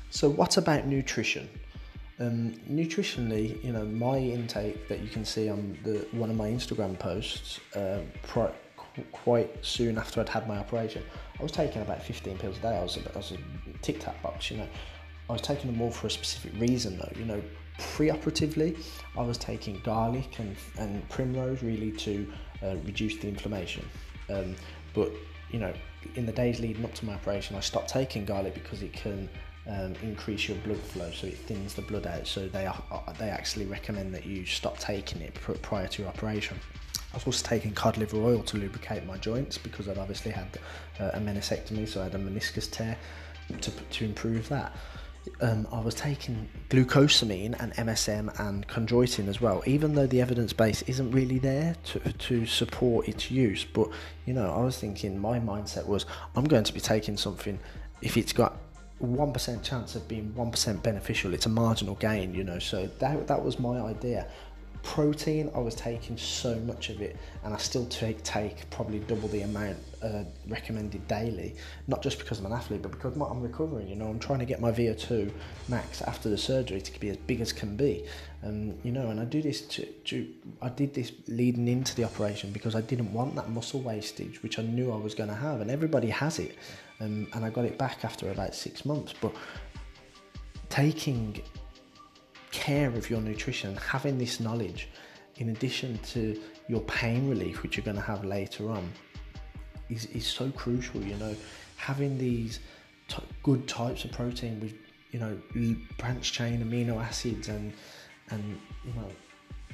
so 0.09 0.29
what 0.29 0.57
about 0.57 0.85
nutrition 0.85 1.49
um, 2.19 2.53
nutritionally 2.69 3.61
you 3.63 3.73
know 3.73 3.85
my 3.85 4.17
intake 4.17 4.87
that 4.87 4.99
you 4.99 5.09
can 5.09 5.25
see 5.25 5.49
on 5.49 5.77
the 5.83 6.05
one 6.11 6.29
of 6.29 6.35
my 6.35 6.47
instagram 6.47 6.97
posts 6.97 7.59
uh, 7.75 7.99
pri- 8.21 8.53
quite 9.11 9.49
soon 9.65 9.97
after 9.97 10.21
I'd 10.21 10.29
had 10.29 10.47
my 10.47 10.57
operation, 10.57 11.03
I 11.39 11.43
was 11.43 11.51
taking 11.51 11.81
about 11.81 12.01
15 12.03 12.37
pills 12.37 12.57
a 12.57 12.61
day. 12.61 12.77
I 12.77 12.83
was, 12.83 12.97
I 12.97 13.17
was 13.17 13.31
a 13.31 13.37
tic 13.81 13.99
tac 13.99 14.21
box, 14.21 14.51
you 14.51 14.57
know. 14.57 14.67
I 15.29 15.33
was 15.33 15.41
taking 15.41 15.71
them 15.71 15.81
all 15.81 15.91
for 15.91 16.07
a 16.07 16.11
specific 16.11 16.51
reason 16.59 16.97
though. 16.97 17.11
You 17.17 17.25
know, 17.25 17.41
pre-operatively, 17.79 18.77
I 19.17 19.21
was 19.21 19.37
taking 19.37 19.79
garlic 19.83 20.39
and, 20.39 20.55
and 20.77 21.07
primrose 21.09 21.63
really 21.63 21.91
to 21.91 22.31
uh, 22.61 22.75
reduce 22.83 23.17
the 23.17 23.27
inflammation. 23.27 23.87
Um, 24.29 24.55
but 24.93 25.11
you 25.51 25.59
know, 25.59 25.73
in 26.15 26.25
the 26.25 26.31
days 26.31 26.59
leading 26.59 26.83
up 26.83 26.93
to 26.95 27.05
my 27.05 27.13
operation, 27.13 27.55
I 27.55 27.61
stopped 27.61 27.89
taking 27.89 28.25
garlic 28.25 28.53
because 28.53 28.81
it 28.81 28.91
can 28.93 29.29
um, 29.67 29.93
increase 30.01 30.49
your 30.49 30.57
blood 30.59 30.79
flow, 30.79 31.09
so 31.11 31.27
it 31.27 31.37
thins 31.37 31.73
the 31.73 31.83
blood 31.83 32.05
out. 32.05 32.27
So 32.27 32.47
they 32.47 32.65
are, 32.65 32.83
uh, 32.91 33.13
they 33.13 33.29
actually 33.29 33.65
recommend 33.65 34.13
that 34.13 34.25
you 34.25 34.45
stop 34.45 34.77
taking 34.77 35.21
it 35.21 35.35
prior 35.61 35.87
to 35.87 36.01
your 36.01 36.09
operation. 36.09 36.59
I 37.13 37.17
was 37.17 37.25
also 37.27 37.47
taking 37.47 37.73
cod 37.73 37.97
liver 37.97 38.17
oil 38.17 38.41
to 38.43 38.57
lubricate 38.57 39.05
my 39.05 39.17
joints 39.17 39.57
because 39.57 39.87
I'd 39.87 39.99
obviously 39.99 40.31
had 40.31 40.57
uh, 40.99 41.11
a 41.13 41.19
meniscectomy, 41.19 41.87
so 41.87 42.01
I 42.01 42.05
had 42.05 42.15
a 42.15 42.19
meniscus 42.19 42.69
tear 42.69 42.97
to, 43.61 43.71
to 43.71 44.05
improve 44.05 44.49
that 44.49 44.75
um, 45.41 45.67
I 45.71 45.79
was 45.79 45.95
taking 45.95 46.49
glucosamine 46.69 47.55
and 47.59 47.73
MSM 47.73 48.39
and 48.39 48.67
chondroitin 48.67 49.27
as 49.27 49.39
well, 49.39 49.63
even 49.65 49.95
though 49.95 50.07
the 50.07 50.21
evidence 50.21 50.53
base 50.53 50.81
isn't 50.83 51.11
really 51.11 51.39
there 51.39 51.75
to, 51.85 51.99
to 51.99 52.45
support 52.45 53.07
its 53.07 53.31
use. 53.31 53.65
But 53.65 53.89
you 54.25 54.33
know, 54.33 54.51
I 54.51 54.63
was 54.63 54.77
thinking 54.77 55.19
my 55.19 55.39
mindset 55.39 55.85
was 55.87 56.05
I'm 56.35 56.45
going 56.45 56.63
to 56.63 56.73
be 56.73 56.79
taking 56.79 57.17
something 57.17 57.59
if 58.01 58.17
it's 58.17 58.33
got 58.33 58.57
1% 59.01 59.63
chance 59.63 59.95
of 59.95 60.07
being 60.07 60.33
1% 60.37 60.83
beneficial, 60.83 61.33
it's 61.33 61.45
a 61.45 61.49
marginal 61.49 61.95
gain, 61.95 62.33
you 62.33 62.43
know. 62.43 62.59
So 62.59 62.89
that, 62.99 63.27
that 63.27 63.43
was 63.43 63.59
my 63.59 63.79
idea 63.79 64.27
protein 64.83 65.49
i 65.55 65.59
was 65.59 65.73
taking 65.75 66.17
so 66.17 66.55
much 66.59 66.89
of 66.89 67.01
it 67.01 67.15
and 67.45 67.53
i 67.53 67.57
still 67.57 67.85
take 67.85 68.21
take 68.21 68.69
probably 68.69 68.99
double 68.99 69.29
the 69.29 69.41
amount 69.41 69.77
uh, 70.03 70.23
recommended 70.49 71.05
daily 71.07 71.55
not 71.87 72.03
just 72.03 72.19
because 72.19 72.39
i'm 72.39 72.45
an 72.45 72.51
athlete 72.51 72.81
but 72.81 72.91
because 72.91 73.15
i'm 73.15 73.41
recovering 73.41 73.87
you 73.87 73.95
know 73.95 74.07
i'm 74.07 74.19
trying 74.19 74.39
to 74.39 74.45
get 74.45 74.59
my 74.59 74.71
vo2 74.71 75.31
max 75.69 76.01
after 76.01 76.29
the 76.29 76.37
surgery 76.37 76.81
to 76.81 76.99
be 76.99 77.09
as 77.09 77.17
big 77.17 77.39
as 77.39 77.53
can 77.53 77.77
be. 77.77 78.05
Um, 78.43 78.75
you 78.83 78.91
know 78.91 79.09
and 79.09 79.21
i 79.21 79.25
do 79.25 79.41
this 79.41 79.61
to, 79.61 79.85
to 79.85 80.27
i 80.61 80.67
did 80.67 80.93
this 80.93 81.13
leading 81.27 81.69
into 81.69 81.95
the 81.95 82.03
operation 82.03 82.51
because 82.51 82.75
i 82.75 82.81
didn't 82.81 83.11
want 83.13 83.35
that 83.35 83.49
muscle 83.49 83.81
wastage 83.81 84.43
which 84.43 84.59
i 84.59 84.63
knew 84.63 84.91
i 84.91 84.97
was 84.97 85.15
going 85.15 85.29
to 85.29 85.35
have 85.35 85.61
and 85.61 85.71
everybody 85.71 86.09
has 86.09 86.39
it. 86.39 86.57
Um, 86.99 87.27
and 87.33 87.45
i 87.45 87.49
got 87.49 87.63
it 87.63 87.77
back 87.77 88.03
after 88.03 88.29
about 88.31 88.53
six 88.53 88.83
months 88.83 89.13
but 89.19 89.33
taking 90.67 91.41
care 92.53 92.87
of 92.87 93.09
your 93.09 93.19
nutrition, 93.19 93.75
having 93.75 94.17
this 94.17 94.39
knowledge, 94.39 94.87
in 95.37 95.49
addition 95.49 95.97
to 96.13 96.39
your 96.69 96.81
pain 96.81 97.29
relief, 97.29 97.63
which 97.63 97.75
you're 97.75 97.83
going 97.83 97.97
to 97.97 98.01
have 98.01 98.23
later 98.23 98.69
on, 98.69 98.89
is, 99.89 100.05
is 100.05 100.25
so 100.25 100.49
crucial. 100.51 101.01
You 101.01 101.15
know, 101.15 101.35
having 101.75 102.17
these 102.17 102.59
t- 103.09 103.17
good 103.41 103.67
types 103.67 104.05
of 104.05 104.11
protein 104.11 104.61
with 104.61 104.73
you 105.11 105.19
know 105.19 105.37
branch 105.97 106.31
chain 106.31 106.63
amino 106.63 107.03
acids 107.03 107.49
and 107.49 107.73
and 108.29 108.59
you 108.85 108.93
know 108.93 109.09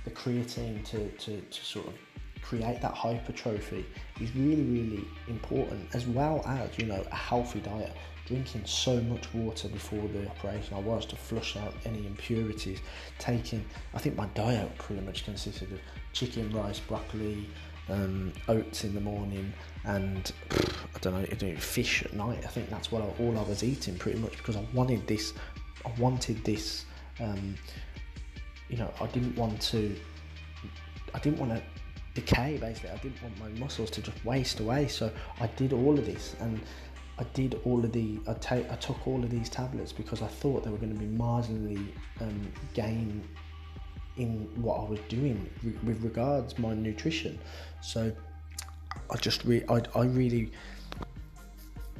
the 0.05 0.11
creatine 0.11 0.83
to, 0.85 1.09
to, 1.11 1.41
to 1.41 1.65
sort 1.65 1.87
of 1.87 1.93
create 2.41 2.81
that 2.81 2.93
hypertrophy 2.93 3.85
is 4.19 4.35
really 4.35 4.63
really 4.63 5.05
important 5.27 5.93
as 5.93 6.07
well 6.07 6.43
as 6.45 6.69
you 6.77 6.85
know 6.85 7.03
a 7.11 7.15
healthy 7.15 7.59
diet. 7.59 7.93
Drinking 8.25 8.61
so 8.65 9.01
much 9.01 9.33
water 9.33 9.67
before 9.69 10.07
the 10.09 10.27
operation. 10.27 10.75
I 10.75 10.79
was 10.81 11.03
to 11.07 11.15
flush 11.15 11.57
out 11.57 11.73
any 11.83 12.05
impurities. 12.05 12.79
Taking 13.17 13.65
I 13.93 13.97
think 13.97 14.15
my 14.15 14.27
diet 14.27 14.77
pretty 14.77 15.01
much 15.01 15.25
consisted 15.25 15.71
of 15.71 15.79
chicken 16.13 16.51
rice 16.51 16.79
broccoli 16.79 17.47
um, 17.89 18.31
oats 18.47 18.83
in 18.83 18.93
the 18.93 19.01
morning 19.01 19.51
and 19.83 20.31
I 20.51 20.99
don't 21.01 21.13
know 21.13 21.55
fish 21.57 22.03
at 22.03 22.13
night. 22.13 22.43
I 22.43 22.47
think 22.47 22.69
that's 22.69 22.91
what 22.91 23.01
I, 23.01 23.05
all 23.23 23.37
I 23.37 23.43
was 23.43 23.63
eating 23.63 23.97
pretty 23.97 24.19
much 24.19 24.37
because 24.37 24.55
I 24.55 24.65
wanted 24.73 25.07
this 25.07 25.33
I 25.85 25.91
wanted 25.99 26.43
this 26.43 26.85
um, 27.19 27.55
you 28.69 28.77
know 28.77 28.91
I 29.01 29.07
didn't 29.07 29.35
want 29.35 29.59
to 29.61 29.95
I 31.13 31.19
didn't 31.19 31.39
want 31.39 31.51
to 31.51 31.61
decay 32.19 32.57
basically 32.57 32.89
I 32.89 32.97
didn't 32.97 33.21
want 33.21 33.39
my 33.39 33.49
muscles 33.59 33.89
to 33.91 34.01
just 34.01 34.23
waste 34.25 34.59
away 34.59 34.87
so 34.87 35.11
I 35.39 35.47
did 35.47 35.73
all 35.73 35.97
of 35.97 36.05
this 36.05 36.35
and 36.39 36.59
I 37.17 37.23
did 37.33 37.59
all 37.65 37.83
of 37.83 37.91
the 37.91 38.19
I, 38.27 38.33
ta- 38.33 38.67
I 38.69 38.75
took 38.75 39.07
all 39.07 39.23
of 39.23 39.29
these 39.29 39.49
tablets 39.49 39.91
because 39.91 40.21
I 40.21 40.27
thought 40.27 40.63
they 40.63 40.69
were 40.69 40.77
going 40.77 40.93
to 40.93 40.99
be 40.99 41.13
marginally 41.17 41.87
um, 42.21 42.51
gain 42.73 43.23
in 44.17 44.49
what 44.61 44.79
I 44.79 44.89
was 44.89 44.99
doing 45.07 45.49
re- 45.63 45.77
with 45.83 46.03
regards 46.03 46.57
my 46.57 46.73
nutrition 46.73 47.39
so 47.81 48.11
I 49.09 49.17
just 49.17 49.43
re- 49.45 49.63
I, 49.69 49.81
I 49.95 50.05
really 50.05 50.51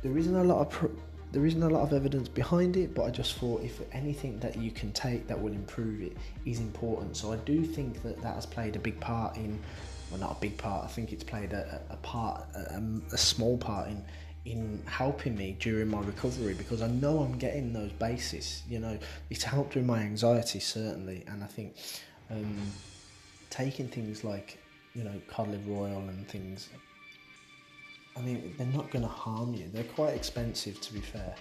there 0.02 0.18
isn't 0.18 0.36
a 0.36 0.44
lot 0.44 0.62
of 0.62 0.70
pr- 0.70 0.98
there 1.32 1.46
isn't 1.46 1.62
a 1.62 1.70
lot 1.70 1.84
of 1.84 1.94
evidence 1.94 2.28
behind 2.28 2.76
it, 2.76 2.96
but 2.96 3.04
I 3.04 3.12
just 3.12 3.36
thought 3.36 3.62
if 3.64 3.82
anything 3.92 4.40
that 4.40 4.58
you 4.58 4.72
can 4.72 4.92
take 4.94 5.28
that 5.28 5.40
will 5.40 5.54
improve 5.54 6.02
it 6.02 6.18
is 6.46 6.60
important. 6.60 7.16
So 7.16 7.32
I 7.32 7.36
do 7.38 7.64
think 7.64 8.02
that 8.02 8.20
that 8.22 8.34
has 8.36 8.46
played 8.46 8.76
a 8.76 8.80
big 8.80 9.00
part 9.00 9.36
in, 9.38 9.60
well, 10.10 10.20
not 10.20 10.38
a 10.38 10.42
big 10.42 10.58
part. 10.58 10.86
I 10.86 10.88
think 10.88 11.12
it's 11.12 11.24
played 11.24 11.54
a, 11.54 11.82
a 11.90 11.98
part, 11.98 12.42
a, 12.56 12.82
a 13.12 13.18
small 13.18 13.58
part 13.58 13.90
in 13.90 14.04
in 14.46 14.82
helping 14.86 15.36
me 15.36 15.56
during 15.60 15.90
my 15.90 16.00
recovery 16.00 16.54
because 16.54 16.82
I 16.82 16.88
know 16.88 17.20
I'm 17.20 17.38
getting 17.38 17.74
those 17.74 17.92
bases. 17.92 18.64
You 18.70 18.80
know, 18.80 18.98
it's 19.30 19.44
helped 19.44 19.76
with 19.76 19.86
my 19.86 20.00
anxiety 20.00 20.60
certainly, 20.60 21.24
and 21.28 21.44
I 21.44 21.48
think 21.48 21.76
um, 22.32 22.58
taking 23.50 23.88
things 23.88 24.24
like 24.24 24.58
you 24.94 25.04
know 25.04 25.22
cod 25.30 25.50
liver 25.50 25.72
oil 25.72 26.06
and 26.08 26.28
things 26.28 26.70
I 28.20 28.22
mean, 28.22 28.54
they're 28.58 28.68
not 28.68 28.92
going 28.92 29.04
to 29.04 29.10
harm 29.10 29.54
you. 29.54 29.70
They're 29.72 29.84
quite 29.84 30.14
expensive, 30.14 30.82
to 30.82 30.94
be 30.94 31.00
fair. 31.00 31.36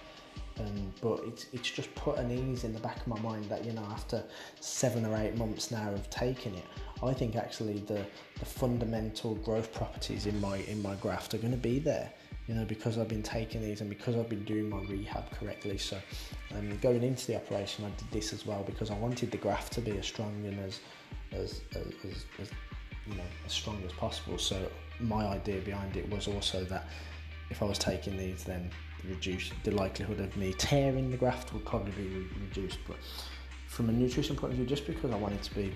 Um, 0.59 0.93
but 1.01 1.21
it's, 1.25 1.45
it's 1.53 1.69
just 1.69 1.93
put 1.95 2.17
an 2.17 2.31
ease 2.31 2.63
in 2.63 2.73
the 2.73 2.79
back 2.79 2.97
of 2.97 3.07
my 3.07 3.19
mind 3.21 3.45
that, 3.45 3.63
you 3.63 3.71
know, 3.71 3.85
after 3.91 4.23
seven 4.59 5.05
or 5.05 5.15
eight 5.17 5.35
months 5.37 5.71
now 5.71 5.89
of 5.91 6.09
taking 6.09 6.53
it, 6.55 6.65
I 7.01 7.13
think 7.13 7.35
actually 7.35 7.79
the, 7.79 8.05
the 8.39 8.45
fundamental 8.45 9.35
growth 9.35 9.73
properties 9.73 10.25
in 10.25 10.39
my, 10.41 10.57
in 10.57 10.81
my 10.81 10.95
graft 10.95 11.33
are 11.33 11.37
going 11.37 11.51
to 11.51 11.57
be 11.57 11.79
there, 11.79 12.11
you 12.47 12.55
know, 12.55 12.65
because 12.65 12.97
I've 12.97 13.07
been 13.07 13.23
taking 13.23 13.61
these 13.61 13.79
and 13.79 13.89
because 13.89 14.17
I've 14.17 14.27
been 14.27 14.43
doing 14.43 14.69
my 14.69 14.81
rehab 14.81 15.31
correctly. 15.31 15.77
So 15.77 15.97
um, 16.55 16.77
going 16.79 17.03
into 17.03 17.27
the 17.27 17.37
operation, 17.37 17.85
I 17.85 17.89
did 17.97 18.11
this 18.11 18.33
as 18.33 18.45
well 18.45 18.63
because 18.65 18.91
I 18.91 18.97
wanted 18.97 19.31
the 19.31 19.37
graft 19.37 19.71
to 19.73 19.81
be 19.81 19.97
as 19.97 20.05
strong 20.05 20.33
and 20.45 20.59
as, 20.59 20.79
as, 21.31 21.61
as, 21.75 21.87
as, 22.03 22.25
as 22.41 22.49
you 23.07 23.15
know, 23.15 23.23
as 23.45 23.53
strong 23.53 23.81
as 23.85 23.93
possible. 23.93 24.37
So 24.37 24.69
my 24.99 25.25
idea 25.25 25.61
behind 25.61 25.95
it 25.95 26.09
was 26.09 26.27
also 26.27 26.65
that 26.65 26.87
if 27.49 27.63
I 27.63 27.65
was 27.65 27.79
taking 27.79 28.17
these, 28.17 28.43
then 28.43 28.69
reduce 29.07 29.51
the 29.63 29.71
likelihood 29.71 30.19
of 30.19 30.35
me 30.35 30.53
tearing 30.53 31.11
the 31.11 31.17
graft 31.17 31.53
would 31.53 31.65
probably 31.65 31.91
be 31.91 32.07
re- 32.07 32.27
reduced. 32.41 32.79
But 32.87 32.97
from 33.67 33.89
a 33.89 33.91
nutrition 33.91 34.35
point 34.35 34.53
of 34.53 34.57
view, 34.57 34.65
just 34.65 34.87
because 34.87 35.11
I 35.11 35.15
wanted 35.15 35.41
to 35.43 35.55
be, 35.55 35.73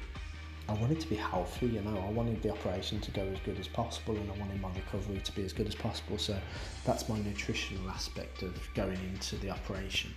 I 0.67 0.73
wanted 0.73 0.99
to 0.99 1.07
be 1.07 1.15
healthy. 1.15 1.67
You 1.67 1.81
know, 1.81 1.97
I 2.07 2.11
wanted 2.11 2.41
the 2.41 2.51
operation 2.51 2.99
to 3.01 3.11
go 3.11 3.21
as 3.21 3.39
good 3.45 3.59
as 3.59 3.67
possible, 3.67 4.15
and 4.15 4.29
I 4.31 4.37
wanted 4.37 4.59
my 4.61 4.69
recovery 4.73 5.21
to 5.23 5.31
be 5.33 5.43
as 5.43 5.53
good 5.53 5.67
as 5.67 5.75
possible. 5.75 6.17
So 6.17 6.37
that's 6.85 7.07
my 7.07 7.19
nutritional 7.19 7.89
aspect 7.89 8.41
of 8.41 8.55
going 8.73 8.99
into 9.13 9.35
the 9.37 9.49
operation. 9.49 10.13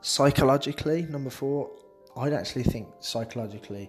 Psychologically, 0.00 1.02
number 1.02 1.30
four, 1.30 1.70
I'd 2.16 2.32
actually 2.32 2.64
think 2.64 2.88
psychologically, 3.00 3.88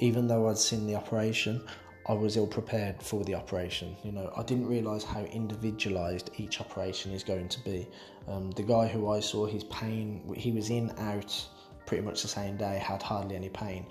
even 0.00 0.28
though 0.28 0.48
I'd 0.48 0.58
seen 0.58 0.86
the 0.86 0.94
operation, 0.94 1.66
I 2.08 2.12
was 2.12 2.36
ill 2.36 2.46
prepared 2.46 3.02
for 3.02 3.24
the 3.24 3.34
operation. 3.34 3.96
You 4.04 4.12
know, 4.12 4.32
I 4.36 4.42
didn't 4.44 4.68
realise 4.68 5.02
how 5.02 5.22
individualised 5.24 6.30
each 6.36 6.60
operation 6.60 7.12
is 7.12 7.24
going 7.24 7.48
to 7.48 7.60
be. 7.64 7.88
Um, 8.28 8.52
the 8.52 8.62
guy 8.62 8.86
who 8.86 9.10
I 9.10 9.20
saw, 9.20 9.46
his 9.46 9.64
pain, 9.64 10.22
he 10.36 10.52
was 10.52 10.70
in, 10.70 10.92
out 10.98 11.48
pretty 11.84 12.04
much 12.04 12.22
the 12.22 12.28
same 12.28 12.56
day, 12.56 12.78
had 12.78 13.02
hardly 13.02 13.34
any 13.34 13.48
pain 13.48 13.86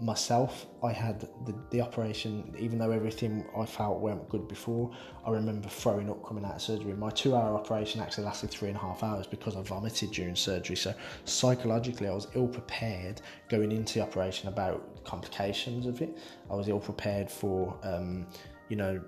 myself, 0.00 0.66
I 0.82 0.92
had 0.92 1.20
the, 1.20 1.54
the 1.70 1.80
operation, 1.80 2.54
even 2.58 2.78
though 2.78 2.90
everything 2.90 3.44
I 3.56 3.64
felt 3.64 4.00
went 4.00 4.28
good 4.28 4.46
before, 4.46 4.90
I 5.24 5.30
remember 5.30 5.68
throwing 5.68 6.10
up 6.10 6.26
coming 6.26 6.44
out 6.44 6.56
of 6.56 6.62
surgery. 6.62 6.92
My 6.92 7.10
two 7.10 7.34
hour 7.34 7.54
operation 7.54 8.00
actually 8.00 8.24
lasted 8.24 8.50
three 8.50 8.68
and 8.68 8.76
a 8.76 8.80
half 8.80 9.02
hours 9.02 9.26
because 9.26 9.56
I 9.56 9.62
vomited 9.62 10.10
during 10.12 10.36
surgery. 10.36 10.76
So 10.76 10.94
psychologically, 11.24 12.08
I 12.08 12.14
was 12.14 12.28
ill 12.34 12.48
prepared 12.48 13.22
going 13.48 13.72
into 13.72 13.94
the 13.94 14.00
operation 14.02 14.48
about 14.48 15.04
complications 15.04 15.86
of 15.86 16.02
it. 16.02 16.16
I 16.50 16.54
was 16.54 16.68
ill 16.68 16.80
prepared 16.80 17.30
for, 17.30 17.78
um, 17.82 18.26
you 18.68 18.76
know, 18.76 19.00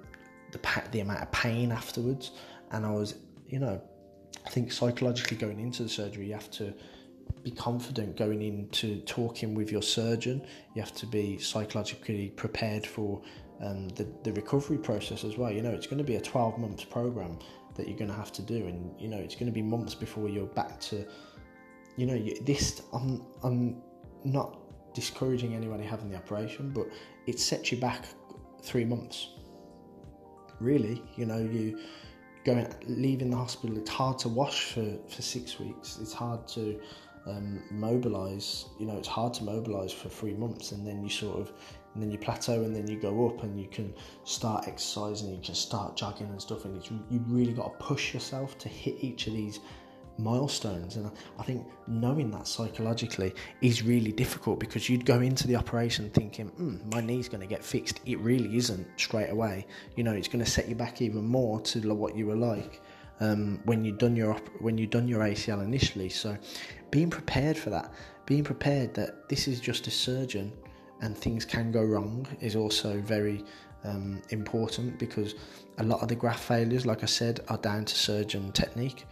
the, 0.53 0.83
the 0.93 1.01
amount 1.01 1.21
of 1.21 1.31
pain 1.33 1.71
afterwards. 1.71 2.33
And 2.71 2.87
I 2.87 2.91
was, 2.91 3.17
you 3.47 3.59
know, 3.59 3.81
I 4.47 4.51
think 4.51 4.73
psychologically 4.73 5.37
going 5.37 5.61
into 5.61 5.83
the 5.83 5.89
surgery, 5.89 6.27
you 6.27 6.33
have 6.33 6.51
to 6.53 6.73
be 7.49 7.57
confident 7.57 8.17
going 8.17 8.43
into 8.43 9.01
talking 9.03 9.55
with 9.55 9.71
your 9.73 9.83
surgeon. 9.83 10.45
You 10.75 10.83
have 10.83 10.95
to 10.97 11.07
be 11.07 11.39
psychologically 11.39 12.31
prepared 12.31 12.87
for 12.87 13.23
um, 13.63 13.89
the, 13.91 14.07
the 14.23 14.33
recovery 14.33 14.79
process 14.79 15.25
as 15.25 15.37
well. 15.37 15.51
You 15.51 15.63
know, 15.63 15.71
it's 15.71 15.87
going 15.87 15.99
to 15.99 16.05
be 16.05 16.17
a 16.17 16.21
12 16.21 16.59
month 16.59 16.89
program 16.91 17.39
that 17.75 17.89
you're 17.89 17.97
going 17.97 18.11
to 18.11 18.17
have 18.17 18.33
to 18.33 18.43
do, 18.43 18.67
and 18.67 18.93
you 19.01 19.09
know, 19.09 19.19
it's 19.19 19.35
going 19.35 19.47
to 19.47 19.53
be 19.53 19.63
months 19.63 19.95
before 19.95 20.29
you're 20.29 20.47
back 20.47 20.81
to, 20.81 21.07
you 21.97 22.07
know, 22.07 22.19
this. 22.43 22.83
I'm, 22.93 23.25
I'm 23.43 23.83
not 24.25 24.59
discouraging 24.95 25.55
anybody 25.55 25.85
having 25.85 26.11
the 26.11 26.17
operation, 26.17 26.71
but 26.71 26.89
it 27.27 27.39
sets 27.39 27.71
you 27.73 27.79
back 27.79 28.05
three 28.63 28.85
months. 28.85 29.29
Really, 30.61 31.03
you 31.17 31.25
know, 31.25 31.39
you 31.39 31.79
going 32.45 32.67
leaving 32.87 33.31
the 33.31 33.37
hospital. 33.37 33.77
It's 33.79 33.91
hard 33.91 34.19
to 34.21 34.29
wash 34.29 34.73
for, 34.73 34.99
for 35.09 35.23
six 35.23 35.61
weeks. 35.61 35.99
It's 36.01 36.13
hard 36.13 36.49
to 36.49 36.81
um, 37.29 37.63
mobilize. 37.71 38.67
You 38.79 38.87
know, 38.87 38.97
it's 38.97 39.09
hard 39.09 39.35
to 39.35 39.45
mobilize 39.45 39.93
for 39.93 40.09
three 40.09 40.35
months, 40.35 40.73
and 40.73 40.87
then 40.87 41.03
you 41.03 41.09
sort 41.09 41.39
of, 41.39 41.53
and 41.95 42.03
then 42.03 42.11
you 42.11 42.19
plateau, 42.19 42.63
and 42.63 42.75
then 42.75 42.87
you 42.89 42.99
go 42.99 43.29
up, 43.29 43.43
and 43.43 43.61
you 43.61 43.69
can 43.69 43.95
start 44.25 44.67
exercising, 44.67 45.31
you 45.31 45.41
can 45.43 45.55
start 45.55 45.97
jogging 45.97 46.29
and 46.29 46.41
stuff, 46.41 46.65
and 46.65 46.77
it's 46.77 46.91
you 46.91 47.25
really 47.29 47.53
got 47.53 47.79
to 47.79 47.85
push 47.85 48.15
yourself 48.15 48.59
to 48.59 48.69
hit 48.69 48.97
each 49.01 49.27
of 49.27 49.35
these 49.35 49.61
milestones. 50.19 50.97
And 50.97 51.11
I 51.39 51.43
think 51.43 51.67
knowing 51.87 52.31
that 52.33 52.47
psychologically 52.47 53.33
is 53.63 53.83
really 53.83 54.13
difficult 54.13 54.59
because 54.59 54.89
you'd 54.89 55.05
go 55.05 55.21
into 55.21 55.47
the 55.47 55.57
operation 55.57 56.11
thinking, 56.11 56.51
mm, 56.61 56.93
my 56.93 57.01
knee's 57.01 57.29
going 57.29 57.41
to 57.41 57.47
get 57.47 57.65
fixed. 57.65 58.01
It 58.05 58.19
really 58.19 58.57
isn't 58.57 58.87
straight 58.97 59.31
away. 59.31 59.67
You 59.97 60.05
know, 60.05 60.13
it's 60.13 60.29
going 60.29 60.45
to 60.45 60.51
set 60.51 60.69
you 60.69 60.75
back 60.75 61.01
even 61.01 61.25
more 61.25 61.61
to 61.61 61.95
what 61.95 62.17
you 62.17 62.27
were 62.27 62.37
like 62.37 62.83
um, 63.21 63.61
when 63.65 63.85
you've 63.85 63.99
done 63.99 64.17
your 64.17 64.35
when 64.61 64.79
you've 64.79 64.91
done 64.91 65.09
your 65.09 65.21
ACL 65.21 65.63
initially. 65.63 66.09
So 66.09 66.37
being 66.91 67.11
prepared 67.11 67.57
for 67.57 67.71
that, 67.71 67.93
being 68.27 68.45
prepared 68.45 68.95
that 68.95 69.29
this 69.29 69.49
is 69.49 69.61
just 69.61 69.87
a 69.87 69.91
surgeon 69.91 70.53
and 71.01 71.17
things 71.17 71.45
can 71.45 71.71
go 71.71 71.83
wrong 71.83 72.27
is 72.41 72.57
also 72.57 73.01
very 73.01 73.45
um, 73.85 74.21
important 74.31 74.99
because 74.99 75.35
a 75.79 75.83
lot 75.83 76.03
of 76.03 76.09
the 76.09 76.17
graft 76.17 76.43
failures, 76.43 76.87
like 76.87 77.03
I 77.03 77.07
said, 77.07 77.41
are 77.49 77.59
down 77.59 77.85
to 77.85 77.95
surgeon 77.95 78.53
technique. 78.53 79.07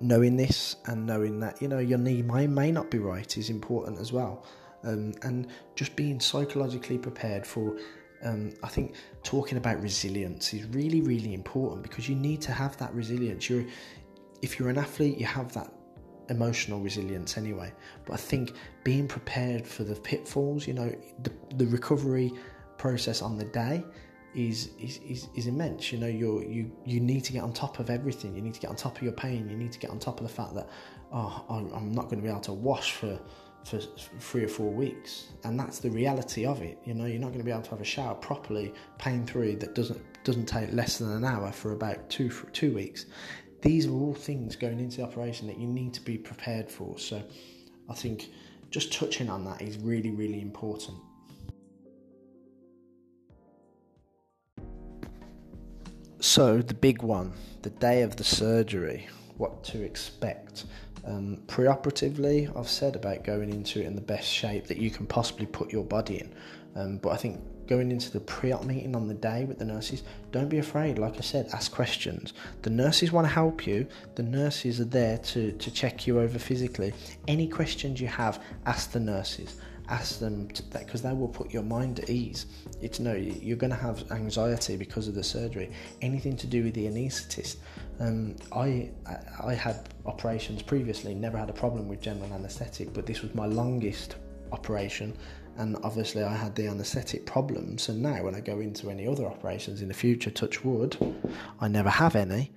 Knowing 0.00 0.36
this 0.36 0.76
and 0.86 1.06
knowing 1.06 1.40
that 1.40 1.60
you 1.62 1.68
know 1.68 1.78
your 1.78 1.98
knee 1.98 2.20
may 2.20 2.46
may 2.46 2.70
not 2.70 2.90
be 2.90 2.98
right 2.98 3.38
is 3.38 3.48
important 3.48 3.98
as 3.98 4.12
well, 4.12 4.44
um, 4.84 5.14
and 5.22 5.48
just 5.74 5.96
being 5.96 6.20
psychologically 6.20 6.98
prepared 6.98 7.46
for 7.46 7.78
um, 8.26 8.52
I 8.62 8.68
think 8.68 8.94
talking 9.22 9.58
about 9.58 9.80
resilience 9.80 10.52
is 10.52 10.64
really, 10.66 11.00
really 11.00 11.32
important 11.34 11.82
because 11.82 12.08
you 12.08 12.16
need 12.16 12.40
to 12.42 12.52
have 12.52 12.76
that 12.78 12.92
resilience. 12.94 13.48
You're, 13.48 13.64
if 14.42 14.58
you're 14.58 14.68
an 14.68 14.78
athlete, 14.78 15.18
you 15.18 15.26
have 15.26 15.52
that 15.54 15.72
emotional 16.28 16.80
resilience 16.80 17.38
anyway. 17.38 17.72
But 18.04 18.14
I 18.14 18.16
think 18.16 18.52
being 18.84 19.06
prepared 19.06 19.66
for 19.66 19.84
the 19.84 19.94
pitfalls, 19.94 20.66
you 20.66 20.74
know, 20.74 20.92
the, 21.22 21.32
the 21.54 21.66
recovery 21.66 22.32
process 22.78 23.22
on 23.22 23.38
the 23.38 23.44
day 23.44 23.84
is, 24.34 24.70
is, 24.78 24.98
is, 25.08 25.28
is 25.34 25.46
immense. 25.46 25.92
You 25.92 25.98
know, 25.98 26.08
you 26.08 26.42
you, 26.42 26.70
you 26.84 27.00
need 27.00 27.24
to 27.24 27.32
get 27.32 27.42
on 27.42 27.52
top 27.52 27.78
of 27.78 27.90
everything. 27.90 28.34
You 28.34 28.42
need 28.42 28.54
to 28.54 28.60
get 28.60 28.70
on 28.70 28.76
top 28.76 28.96
of 28.96 29.02
your 29.02 29.12
pain. 29.12 29.48
You 29.48 29.56
need 29.56 29.72
to 29.72 29.78
get 29.78 29.90
on 29.90 29.98
top 29.98 30.20
of 30.20 30.26
the 30.26 30.32
fact 30.32 30.54
that, 30.54 30.68
oh, 31.12 31.44
I'm 31.48 31.92
not 31.92 32.04
going 32.04 32.16
to 32.16 32.22
be 32.22 32.28
able 32.28 32.40
to 32.40 32.52
wash 32.52 32.92
for 32.92 33.18
for 33.66 33.80
three 34.20 34.44
or 34.44 34.48
four 34.48 34.70
weeks, 34.70 35.26
and 35.42 35.58
that's 35.58 35.80
the 35.80 35.90
reality 35.90 36.46
of 36.46 36.62
it. 36.62 36.78
You 36.84 36.94
know, 36.94 37.04
you're 37.04 37.18
not 37.18 37.28
going 37.28 37.40
to 37.40 37.44
be 37.44 37.50
able 37.50 37.62
to 37.62 37.70
have 37.70 37.80
a 37.80 37.84
shower 37.84 38.14
properly, 38.14 38.72
pain 38.98 39.26
through 39.26 39.56
that 39.56 39.74
doesn't 39.74 40.00
doesn't 40.22 40.46
take 40.46 40.72
less 40.72 40.98
than 40.98 41.10
an 41.10 41.24
hour 41.24 41.50
for 41.50 41.72
about 41.72 42.08
two 42.08 42.30
for 42.30 42.48
two 42.50 42.72
weeks. 42.72 43.06
These 43.62 43.86
are 43.86 43.92
all 43.92 44.14
things 44.14 44.54
going 44.54 44.78
into 44.78 44.98
the 44.98 45.02
operation 45.02 45.48
that 45.48 45.58
you 45.58 45.66
need 45.66 45.94
to 45.94 46.00
be 46.00 46.16
prepared 46.16 46.70
for. 46.70 46.96
So, 46.98 47.20
I 47.88 47.94
think 47.94 48.30
just 48.70 48.92
touching 48.92 49.28
on 49.28 49.44
that 49.46 49.60
is 49.60 49.78
really, 49.78 50.10
really 50.10 50.40
important. 50.40 50.98
So, 56.20 56.62
the 56.62 56.74
big 56.74 57.02
one, 57.02 57.32
the 57.62 57.70
day 57.70 58.02
of 58.02 58.14
the 58.14 58.24
surgery, 58.24 59.08
what 59.38 59.64
to 59.64 59.82
expect. 59.82 60.66
Um, 61.06 61.38
preoperatively, 61.46 62.54
I've 62.58 62.68
said 62.68 62.96
about 62.96 63.22
going 63.22 63.50
into 63.50 63.80
it 63.80 63.86
in 63.86 63.94
the 63.94 64.00
best 64.00 64.28
shape 64.28 64.66
that 64.66 64.78
you 64.78 64.90
can 64.90 65.06
possibly 65.06 65.46
put 65.46 65.72
your 65.72 65.84
body 65.84 66.18
in. 66.18 66.34
Um, 66.74 66.98
but 66.98 67.10
I 67.10 67.16
think 67.16 67.40
going 67.66 67.90
into 67.90 68.10
the 68.10 68.20
pre-op 68.20 68.64
meeting 68.64 68.94
on 68.94 69.08
the 69.08 69.14
day 69.14 69.44
with 69.44 69.58
the 69.58 69.64
nurses, 69.64 70.02
don't 70.32 70.48
be 70.48 70.58
afraid. 70.58 70.98
Like 70.98 71.16
I 71.16 71.20
said, 71.20 71.48
ask 71.52 71.72
questions. 71.72 72.32
The 72.62 72.70
nurses 72.70 73.12
want 73.12 73.26
to 73.26 73.32
help 73.32 73.66
you. 73.66 73.86
The 74.14 74.22
nurses 74.22 74.80
are 74.80 74.84
there 74.84 75.18
to, 75.18 75.52
to 75.52 75.70
check 75.70 76.06
you 76.06 76.20
over 76.20 76.38
physically. 76.38 76.92
Any 77.28 77.48
questions 77.48 78.00
you 78.00 78.08
have, 78.08 78.42
ask 78.66 78.92
the 78.92 79.00
nurses. 79.00 79.60
Ask 79.88 80.18
them 80.18 80.48
because 80.72 81.02
they 81.02 81.12
will 81.12 81.28
put 81.28 81.52
your 81.52 81.62
mind 81.62 82.00
at 82.00 82.10
ease. 82.10 82.46
It's 82.82 82.98
no, 82.98 83.14
you're 83.14 83.56
going 83.56 83.70
to 83.70 83.76
have 83.76 84.10
anxiety 84.10 84.76
because 84.76 85.06
of 85.06 85.14
the 85.14 85.22
surgery. 85.22 85.70
Anything 86.02 86.36
to 86.38 86.46
do 86.48 86.64
with 86.64 86.74
the 86.74 86.86
anaesthetist. 86.86 87.56
Um, 87.98 88.36
I 88.52 88.90
I 89.42 89.54
had 89.54 89.88
operations 90.04 90.62
previously, 90.62 91.14
never 91.14 91.38
had 91.38 91.50
a 91.50 91.54
problem 91.54 91.88
with 91.88 92.00
general 92.00 92.32
anaesthetic, 92.32 92.92
but 92.92 93.06
this 93.06 93.22
was 93.22 93.34
my 93.34 93.46
longest 93.46 94.16
operation 94.52 95.16
and 95.58 95.76
obviously 95.82 96.22
I 96.22 96.34
had 96.34 96.54
the 96.54 96.66
anaesthetic 96.68 97.24
problem. 97.24 97.78
So 97.78 97.92
now 97.92 98.22
when 98.22 98.34
I 98.34 98.40
go 98.40 98.60
into 98.60 98.90
any 98.90 99.06
other 99.06 99.26
operations 99.26 99.80
in 99.82 99.88
the 99.88 99.94
future, 99.94 100.30
touch 100.30 100.64
wood, 100.64 100.96
I 101.60 101.68
never 101.68 101.88
have 101.88 102.14
any. 102.14 102.52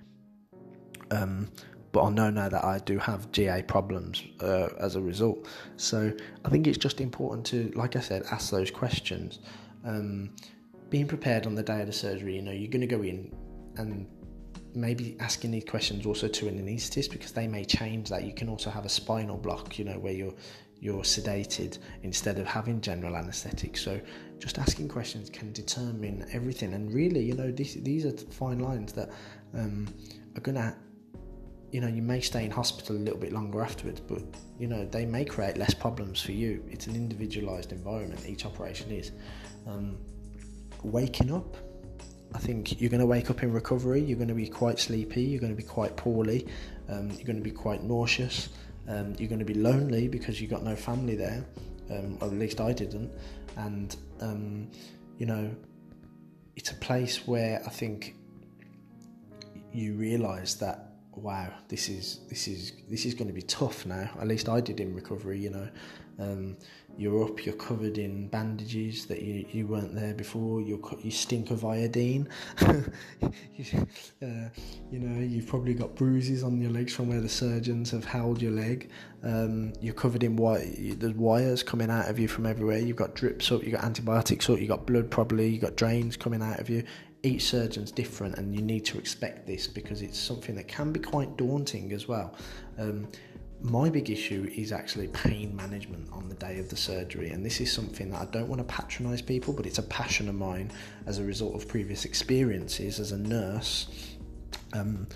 Um, 1.10 1.50
but 1.92 2.04
I 2.04 2.10
know 2.10 2.30
now 2.30 2.48
that 2.48 2.64
I 2.64 2.78
do 2.78 2.98
have 2.98 3.32
GA 3.32 3.62
problems 3.62 4.22
uh, 4.40 4.68
as 4.78 4.96
a 4.96 5.00
result. 5.00 5.48
So 5.76 6.12
I 6.44 6.48
think 6.50 6.66
it's 6.66 6.78
just 6.78 7.00
important 7.00 7.46
to, 7.46 7.72
like 7.74 7.96
I 7.96 8.00
said, 8.00 8.22
ask 8.30 8.50
those 8.50 8.70
questions. 8.70 9.40
Um, 9.84 10.36
being 10.88 11.08
prepared 11.08 11.46
on 11.46 11.54
the 11.54 11.62
day 11.62 11.80
of 11.80 11.86
the 11.86 11.92
surgery, 11.92 12.36
you 12.36 12.42
know, 12.42 12.52
you're 12.52 12.70
going 12.70 12.80
to 12.82 12.86
go 12.86 13.02
in 13.02 13.32
and 13.76 14.06
maybe 14.74 15.16
asking 15.20 15.50
these 15.50 15.64
questions 15.64 16.06
also 16.06 16.28
to 16.28 16.48
an 16.48 16.58
anaesthetist 16.58 17.10
because 17.10 17.32
they 17.32 17.46
may 17.46 17.64
change 17.64 18.08
that. 18.10 18.24
You 18.24 18.32
can 18.32 18.48
also 18.48 18.70
have 18.70 18.84
a 18.84 18.88
spinal 18.88 19.36
block, 19.36 19.78
you 19.78 19.84
know, 19.84 19.98
where 19.98 20.12
you're 20.12 20.34
you're 20.80 21.02
sedated 21.02 21.78
instead 22.02 22.38
of 22.38 22.46
having 22.46 22.80
general 22.80 23.14
anesthetic. 23.14 23.76
So 23.76 24.00
just 24.38 24.58
asking 24.58 24.88
questions 24.88 25.28
can 25.28 25.52
determine 25.52 26.26
everything. 26.32 26.72
And 26.72 26.92
really, 26.92 27.22
you 27.22 27.34
know, 27.34 27.52
these, 27.52 27.74
these 27.82 28.06
are 28.06 28.16
fine 28.32 28.60
lines 28.60 28.92
that 28.94 29.10
um, 29.54 29.86
are 30.36 30.40
to, 30.40 30.74
you 31.70 31.82
know, 31.82 31.86
you 31.86 32.00
may 32.00 32.20
stay 32.20 32.46
in 32.46 32.50
hospital 32.50 32.96
a 32.96 32.98
little 32.98 33.18
bit 33.20 33.32
longer 33.32 33.60
afterwards, 33.60 34.00
but, 34.00 34.22
you 34.58 34.66
know, 34.66 34.86
they 34.86 35.04
may 35.04 35.24
create 35.24 35.58
less 35.58 35.74
problems 35.74 36.22
for 36.22 36.32
you. 36.32 36.64
It's 36.70 36.86
an 36.86 36.96
individualized 36.96 37.72
environment, 37.72 38.24
each 38.26 38.46
operation 38.46 38.90
is. 38.90 39.12
Um, 39.66 39.98
waking 40.82 41.30
up, 41.30 41.58
I 42.34 42.38
think 42.38 42.80
you're 42.80 42.90
going 42.90 43.00
to 43.00 43.06
wake 43.06 43.30
up 43.30 43.42
in 43.42 43.52
recovery, 43.52 44.00
you're 44.00 44.16
going 44.16 44.28
to 44.28 44.34
be 44.34 44.48
quite 44.48 44.78
sleepy, 44.78 45.22
you're 45.22 45.40
going 45.40 45.52
to 45.52 45.60
be 45.60 45.66
quite 45.66 45.96
poorly, 45.96 46.46
um, 46.88 47.10
you're 47.10 47.26
going 47.26 47.36
to 47.36 47.42
be 47.42 47.50
quite 47.50 47.82
nauseous. 47.82 48.48
Um, 48.88 49.14
you're 49.18 49.28
going 49.28 49.40
to 49.40 49.44
be 49.44 49.54
lonely 49.54 50.08
because 50.08 50.40
you've 50.40 50.50
got 50.50 50.64
no 50.64 50.74
family 50.74 51.14
there, 51.14 51.44
um, 51.90 52.18
or 52.20 52.26
at 52.28 52.34
least 52.34 52.60
I 52.60 52.72
didn't. 52.72 53.12
And, 53.56 53.94
um, 54.20 54.68
you 55.18 55.26
know, 55.26 55.54
it's 56.56 56.72
a 56.72 56.74
place 56.74 57.26
where 57.26 57.62
I 57.64 57.70
think 57.70 58.16
you 59.72 59.94
realise 59.94 60.54
that 60.54 60.90
wow, 61.16 61.52
this 61.68 61.88
is 61.88 62.20
this 62.28 62.48
is 62.48 62.72
this 62.88 63.04
is 63.04 63.14
going 63.14 63.28
to 63.28 63.34
be 63.34 63.42
tough 63.42 63.86
now. 63.86 64.10
At 64.20 64.26
least 64.26 64.48
I 64.48 64.60
did 64.60 64.80
in 64.80 64.94
recovery, 64.94 65.38
you 65.38 65.50
know. 65.50 65.68
Um, 66.20 66.56
you're 66.98 67.24
up, 67.24 67.46
you're 67.46 67.54
covered 67.54 67.96
in 67.96 68.28
bandages 68.28 69.06
that 69.06 69.22
you, 69.22 69.46
you 69.50 69.66
weren't 69.66 69.94
there 69.94 70.12
before. 70.12 70.60
You 70.60 70.82
you 71.02 71.10
stink 71.10 71.50
of 71.50 71.64
iodine. 71.64 72.28
you, 72.60 73.86
uh, 74.22 74.48
you 74.90 74.98
know, 74.98 75.20
you've 75.20 75.46
probably 75.46 75.72
got 75.72 75.94
bruises 75.94 76.42
on 76.42 76.60
your 76.60 76.70
legs 76.70 76.94
from 76.94 77.08
where 77.08 77.20
the 77.20 77.28
surgeons 77.28 77.90
have 77.92 78.04
held 78.04 78.42
your 78.42 78.52
leg. 78.52 78.90
Um, 79.22 79.72
you're 79.80 79.94
covered 79.94 80.22
in 80.22 80.36
wire. 80.36 80.64
There's 80.66 81.14
wires 81.14 81.62
coming 81.62 81.90
out 81.90 82.10
of 82.10 82.18
you 82.18 82.28
from 82.28 82.44
everywhere. 82.44 82.78
You've 82.78 82.96
got 82.96 83.14
drips 83.14 83.50
up. 83.50 83.62
You've 83.62 83.72
got 83.72 83.84
antibiotics 83.84 84.50
up. 84.50 84.58
You've 84.58 84.68
got 84.68 84.86
blood 84.86 85.10
probably. 85.10 85.48
You've 85.48 85.62
got 85.62 85.76
drains 85.76 86.16
coming 86.16 86.42
out 86.42 86.60
of 86.60 86.68
you 86.68 86.84
each 87.22 87.44
surgeon's 87.44 87.90
different 87.90 88.36
and 88.38 88.54
you 88.54 88.62
need 88.62 88.84
to 88.86 88.98
expect 88.98 89.46
this 89.46 89.66
because 89.66 90.02
it's 90.02 90.18
something 90.18 90.54
that 90.54 90.68
can 90.68 90.92
be 90.92 91.00
quite 91.00 91.36
daunting 91.36 91.92
as 91.92 92.08
well. 92.08 92.34
Um, 92.78 93.08
my 93.62 93.90
big 93.90 94.10
issue 94.10 94.50
is 94.54 94.72
actually 94.72 95.08
pain 95.08 95.54
management 95.54 96.08
on 96.12 96.28
the 96.28 96.34
day 96.34 96.58
of 96.58 96.68
the 96.68 96.76
surgery, 96.76 97.30
and 97.30 97.44
this 97.44 97.60
is 97.60 97.72
something 97.72 98.10
that 98.10 98.22
I 98.22 98.24
don't 98.26 98.48
want 98.48 98.60
to 98.60 98.64
patronize 98.64 99.20
people, 99.20 99.52
but 99.52 99.66
it's 99.66 99.78
a 99.78 99.82
passion 99.82 100.28
of 100.28 100.34
mine 100.34 100.72
as 101.06 101.18
a 101.18 101.24
result 101.24 101.54
of 101.54 101.68
previous 101.68 102.04
experiences 102.04 103.00
as 103.00 103.12
a 103.12 103.18
nurse. 103.18 103.88
Um, 104.72 105.06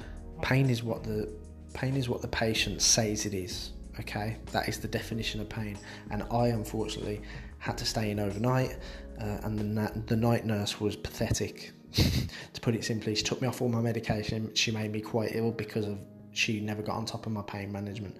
pain 0.42 0.68
is 0.68 0.82
what 0.82 1.04
the 1.04 1.32
pain 1.72 1.96
is 1.96 2.08
what 2.08 2.22
the 2.22 2.28
patient 2.28 2.82
says 2.82 3.26
it 3.26 3.34
is. 3.34 3.72
Okay, 4.00 4.36
that 4.52 4.68
is 4.68 4.78
the 4.78 4.88
definition 4.88 5.40
of 5.40 5.48
pain, 5.48 5.78
and 6.10 6.24
I 6.30 6.48
unfortunately 6.48 7.22
had 7.58 7.78
to 7.78 7.86
stay 7.86 8.10
in 8.10 8.18
overnight, 8.18 8.76
uh, 9.20 9.38
and 9.44 9.58
the, 9.58 10.02
the 10.06 10.16
night 10.16 10.44
nurse 10.44 10.80
was 10.80 10.96
pathetic. 10.96 11.72
to 11.92 12.60
put 12.60 12.74
it 12.74 12.84
simply, 12.84 13.14
she 13.14 13.22
took 13.22 13.40
me 13.40 13.46
off 13.46 13.62
all 13.62 13.68
my 13.68 13.80
medication. 13.80 14.52
She 14.54 14.72
made 14.72 14.90
me 14.90 15.00
quite 15.00 15.30
ill 15.36 15.52
because 15.52 15.86
of 15.86 15.98
she 16.34 16.60
never 16.60 16.82
got 16.82 16.96
on 16.96 17.06
top 17.06 17.26
of 17.26 17.32
my 17.32 17.42
pain 17.42 17.72
management. 17.72 18.16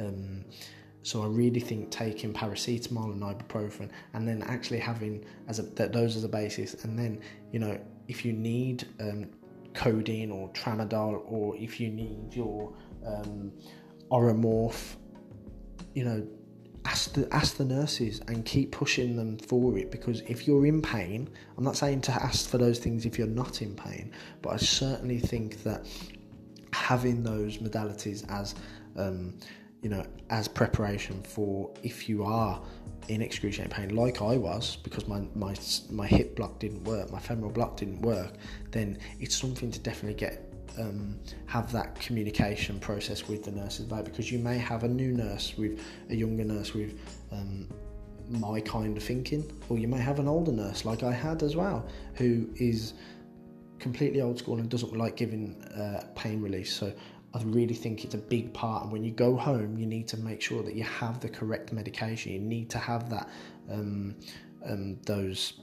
Um, 0.00 0.44
so 1.02 1.22
I 1.22 1.26
really 1.26 1.60
think 1.60 1.90
taking 1.90 2.34
paracetamol 2.34 3.12
and 3.12 3.22
ibuprofen, 3.22 3.90
and 4.14 4.26
then 4.26 4.42
actually 4.42 4.80
having 4.80 5.24
as 5.46 5.58
a, 5.58 5.62
those 5.62 6.16
as 6.16 6.24
a 6.24 6.28
basis, 6.28 6.84
and 6.84 6.98
then 6.98 7.20
you 7.52 7.60
know 7.60 7.78
if 8.08 8.24
you 8.24 8.32
need 8.32 8.86
um, 9.00 9.30
codeine 9.74 10.30
or 10.30 10.50
tramadol, 10.52 11.22
or 11.26 11.56
if 11.56 11.78
you 11.78 11.88
need 11.88 12.34
your 12.34 12.74
um, 13.06 13.52
Oramorph, 14.10 14.96
you 15.94 16.04
know, 16.04 16.26
ask 16.84 17.12
the 17.12 17.28
ask 17.34 17.56
the 17.56 17.64
nurses 17.64 18.20
and 18.28 18.44
keep 18.44 18.72
pushing 18.72 19.16
them 19.16 19.38
for 19.38 19.76
it 19.78 19.90
because 19.90 20.20
if 20.22 20.46
you're 20.46 20.66
in 20.66 20.80
pain, 20.80 21.28
I'm 21.56 21.64
not 21.64 21.76
saying 21.76 22.00
to 22.02 22.12
ask 22.12 22.48
for 22.48 22.58
those 22.58 22.78
things 22.78 23.04
if 23.06 23.18
you're 23.18 23.26
not 23.26 23.62
in 23.62 23.74
pain, 23.74 24.12
but 24.42 24.54
I 24.54 24.56
certainly 24.56 25.18
think 25.18 25.62
that 25.64 25.86
having 26.88 27.22
those 27.22 27.58
modalities 27.58 28.24
as 28.30 28.54
um, 28.96 29.34
you 29.82 29.90
know 29.90 30.02
as 30.30 30.48
preparation 30.48 31.22
for 31.22 31.70
if 31.82 32.08
you 32.08 32.24
are 32.24 32.62
in 33.08 33.20
excruciating 33.20 33.70
pain 33.70 33.94
like 33.94 34.22
I 34.22 34.38
was 34.38 34.76
because 34.76 35.06
my 35.06 35.20
my 35.34 35.54
my 35.90 36.06
hip 36.06 36.34
block 36.34 36.58
didn't 36.58 36.84
work 36.84 37.12
my 37.12 37.18
femoral 37.18 37.52
block 37.52 37.76
didn't 37.76 38.00
work 38.00 38.32
then 38.70 38.96
it's 39.20 39.36
something 39.36 39.70
to 39.70 39.78
definitely 39.78 40.18
get 40.18 40.50
um, 40.78 41.18
have 41.44 41.70
that 41.72 42.00
communication 42.00 42.80
process 42.80 43.28
with 43.28 43.44
the 43.44 43.50
nurses 43.50 43.84
about 43.84 44.06
because 44.06 44.32
you 44.32 44.38
may 44.38 44.56
have 44.56 44.82
a 44.84 44.88
new 44.88 45.12
nurse 45.12 45.58
with 45.58 45.84
a 46.08 46.14
younger 46.14 46.44
nurse 46.44 46.72
with 46.72 46.98
um, 47.32 47.68
my 48.30 48.60
kind 48.62 48.96
of 48.96 49.02
thinking 49.02 49.44
or 49.68 49.76
you 49.76 49.88
may 49.88 49.98
have 49.98 50.18
an 50.20 50.28
older 50.28 50.52
nurse 50.52 50.86
like 50.86 51.02
I 51.02 51.12
had 51.12 51.42
as 51.42 51.54
well 51.54 51.86
who 52.14 52.48
is 52.56 52.94
completely 53.78 54.20
old 54.20 54.38
school 54.38 54.58
and 54.58 54.68
doesn't 54.68 54.96
like 54.96 55.16
giving 55.16 55.62
uh, 55.64 56.06
pain 56.14 56.40
relief. 56.40 56.70
So 56.70 56.92
I 57.34 57.42
really 57.44 57.74
think 57.74 58.04
it's 58.04 58.14
a 58.14 58.18
big 58.18 58.52
part. 58.52 58.84
And 58.84 58.92
when 58.92 59.04
you 59.04 59.10
go 59.10 59.36
home, 59.36 59.76
you 59.76 59.86
need 59.86 60.08
to 60.08 60.16
make 60.16 60.40
sure 60.40 60.62
that 60.62 60.74
you 60.74 60.84
have 60.84 61.20
the 61.20 61.28
correct 61.28 61.72
medication. 61.72 62.32
You 62.32 62.40
need 62.40 62.70
to 62.70 62.78
have 62.78 63.10
that 63.10 63.28
um, 63.70 64.14
um, 64.64 64.98
those 65.04 65.60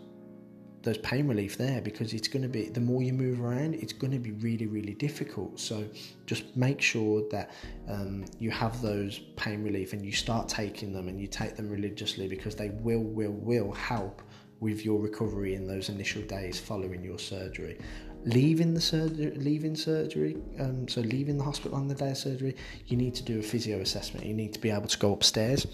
those 0.86 0.97
pain 0.99 1.28
relief 1.28 1.58
there 1.58 1.82
because 1.82 2.13
it's 2.13 2.28
going 2.28 2.43
to 2.43 2.47
be 2.47 2.69
the 2.69 2.80
more 2.80 3.01
you 3.01 3.12
move 3.12 3.41
around 3.41 3.73
it's 3.73 3.91
going 3.91 4.12
to 4.12 4.19
be 4.19 4.34
really 4.34 4.67
really 4.67 4.93
difficult 4.93 5.60
so 5.60 5.84
just 6.28 6.56
make 6.56 6.80
sure 6.80 7.23
that 7.32 7.49
um, 7.89 8.23
you 8.38 8.51
have 8.51 8.80
those 8.84 9.17
pain 9.36 9.63
relief 9.63 9.93
and 9.93 10.06
you 10.06 10.12
start 10.12 10.47
taking 10.47 10.93
them 10.93 11.08
and 11.08 11.19
you 11.19 11.25
take 11.25 11.56
them 11.56 11.67
religiously 11.69 12.28
because 12.28 12.56
they 12.56 12.69
will 12.69 13.01
will 13.01 13.32
will 13.32 13.71
help 13.71 14.21
with 14.60 14.86
your 14.86 15.00
recovery 15.00 15.56
in 15.56 15.68
those 15.68 15.89
initial 15.89 16.22
days 16.24 16.60
following 16.60 17.04
your 17.04 17.20
surgery. 17.20 17.78
Leaving 18.26 18.74
the 18.74 18.82
surgery, 18.82 19.32
leaving 19.36 19.76
surgery, 19.76 20.38
um, 20.60 20.88
so 20.88 21.02
leaving 21.02 21.38
the 21.38 21.44
hospital 21.44 21.78
on 21.78 21.88
the 21.88 21.94
day 21.94 22.12
of 22.12 22.18
surgery, 22.18 22.56
you 22.88 22.98
need 22.98 23.13
to 23.13 23.24
do 23.24 23.39
a 23.39 23.44
physio 23.44 23.80
assessment. 23.82 24.26
You 24.26 24.34
need 24.34 24.54
to 24.54 24.60
be 24.60 24.72
able 24.72 24.88
to 24.88 24.98
go 24.98 25.13
upstairs. 25.13 25.68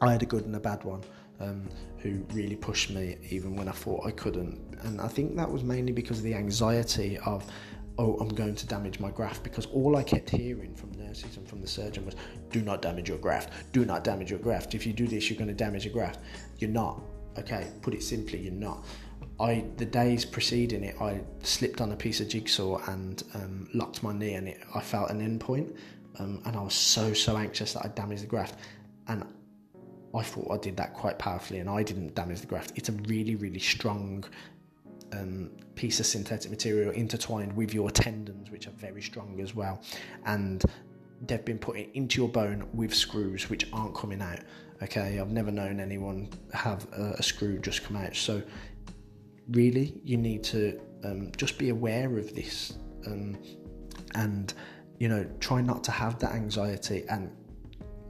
I 0.00 0.12
had 0.12 0.22
a 0.22 0.26
good 0.26 0.44
and 0.44 0.54
a 0.54 0.60
bad 0.60 0.84
one. 0.84 1.02
Um, 1.40 1.68
who 2.00 2.24
really 2.32 2.56
pushed 2.56 2.90
me 2.90 3.16
even 3.28 3.56
when 3.56 3.68
I 3.68 3.72
thought 3.72 4.06
I 4.06 4.10
couldn't. 4.10 4.58
And 4.82 5.00
I 5.00 5.08
think 5.08 5.36
that 5.36 5.50
was 5.50 5.62
mainly 5.62 5.92
because 5.92 6.18
of 6.18 6.24
the 6.24 6.34
anxiety 6.34 7.18
of, 7.18 7.44
oh, 7.98 8.16
I'm 8.16 8.28
going 8.28 8.54
to 8.54 8.66
damage 8.66 9.00
my 9.00 9.10
graft. 9.10 9.42
Because 9.42 9.66
all 9.66 9.96
I 9.96 10.02
kept 10.02 10.30
hearing 10.30 10.74
from 10.74 10.92
nurses 10.92 11.36
and 11.36 11.46
from 11.46 11.60
the 11.60 11.68
surgeon 11.68 12.06
was, 12.06 12.16
do 12.50 12.62
not 12.62 12.82
damage 12.82 13.08
your 13.08 13.18
graft, 13.18 13.52
do 13.72 13.84
not 13.84 14.02
damage 14.04 14.30
your 14.30 14.38
graft. 14.38 14.74
If 14.74 14.86
you 14.86 14.92
do 14.92 15.06
this, 15.06 15.28
you're 15.28 15.38
going 15.38 15.48
to 15.48 15.54
damage 15.54 15.84
your 15.84 15.92
graft. 15.92 16.20
You're 16.58 16.70
not. 16.70 17.00
Okay, 17.38 17.70
put 17.82 17.94
it 17.94 18.02
simply, 18.02 18.40
you're 18.40 18.52
not. 18.52 18.84
I 19.38 19.64
the 19.76 19.86
days 19.86 20.24
preceding 20.24 20.84
it, 20.84 21.00
I 21.00 21.20
slipped 21.42 21.80
on 21.80 21.92
a 21.92 21.96
piece 21.96 22.20
of 22.20 22.28
jigsaw 22.28 22.80
and 22.90 23.22
um, 23.34 23.68
locked 23.72 24.02
my 24.02 24.12
knee, 24.12 24.34
and 24.34 24.48
it, 24.48 24.60
I 24.74 24.80
felt 24.80 25.10
an 25.10 25.20
end 25.20 25.40
point, 25.40 25.74
um, 26.18 26.42
and 26.44 26.56
I 26.56 26.60
was 26.60 26.74
so 26.74 27.14
so 27.14 27.36
anxious 27.36 27.72
that 27.72 27.84
I 27.84 27.88
damaged 27.88 28.22
the 28.22 28.26
graft, 28.26 28.56
and 29.08 29.24
I 30.14 30.22
thought 30.22 30.50
I 30.50 30.58
did 30.58 30.76
that 30.76 30.92
quite 30.92 31.18
powerfully, 31.18 31.60
and 31.60 31.70
I 31.70 31.82
didn't 31.82 32.14
damage 32.14 32.40
the 32.40 32.46
graft. 32.46 32.72
It's 32.74 32.90
a 32.90 32.92
really 32.92 33.36
really 33.36 33.60
strong 33.60 34.24
um, 35.12 35.50
piece 35.74 36.00
of 36.00 36.06
synthetic 36.06 36.50
material 36.50 36.90
intertwined 36.92 37.56
with 37.56 37.72
your 37.72 37.90
tendons, 37.90 38.50
which 38.50 38.66
are 38.66 38.72
very 38.72 39.00
strong 39.00 39.40
as 39.40 39.54
well, 39.54 39.80
and 40.26 40.62
they've 41.26 41.44
been 41.44 41.58
put 41.58 41.76
into 41.94 42.20
your 42.20 42.28
bone 42.28 42.66
with 42.74 42.94
screws 42.94 43.48
which 43.48 43.66
aren't 43.72 43.94
coming 43.94 44.20
out. 44.20 44.40
Okay, 44.82 45.18
I've 45.18 45.30
never 45.30 45.50
known 45.50 45.78
anyone 45.78 46.30
have 46.54 46.86
a, 46.92 47.14
a 47.18 47.22
screw 47.22 47.58
just 47.58 47.84
come 47.84 47.96
out. 47.96 48.16
So 48.16 48.42
really 49.50 50.00
you 50.04 50.16
need 50.16 50.42
to 50.44 50.80
um, 51.04 51.32
just 51.36 51.58
be 51.58 51.70
aware 51.70 52.18
of 52.18 52.34
this 52.34 52.78
um, 53.06 53.36
and 54.14 54.54
you 54.98 55.08
know 55.08 55.24
try 55.40 55.60
not 55.60 55.82
to 55.84 55.90
have 55.90 56.18
that 56.18 56.32
anxiety 56.32 57.04
and 57.08 57.30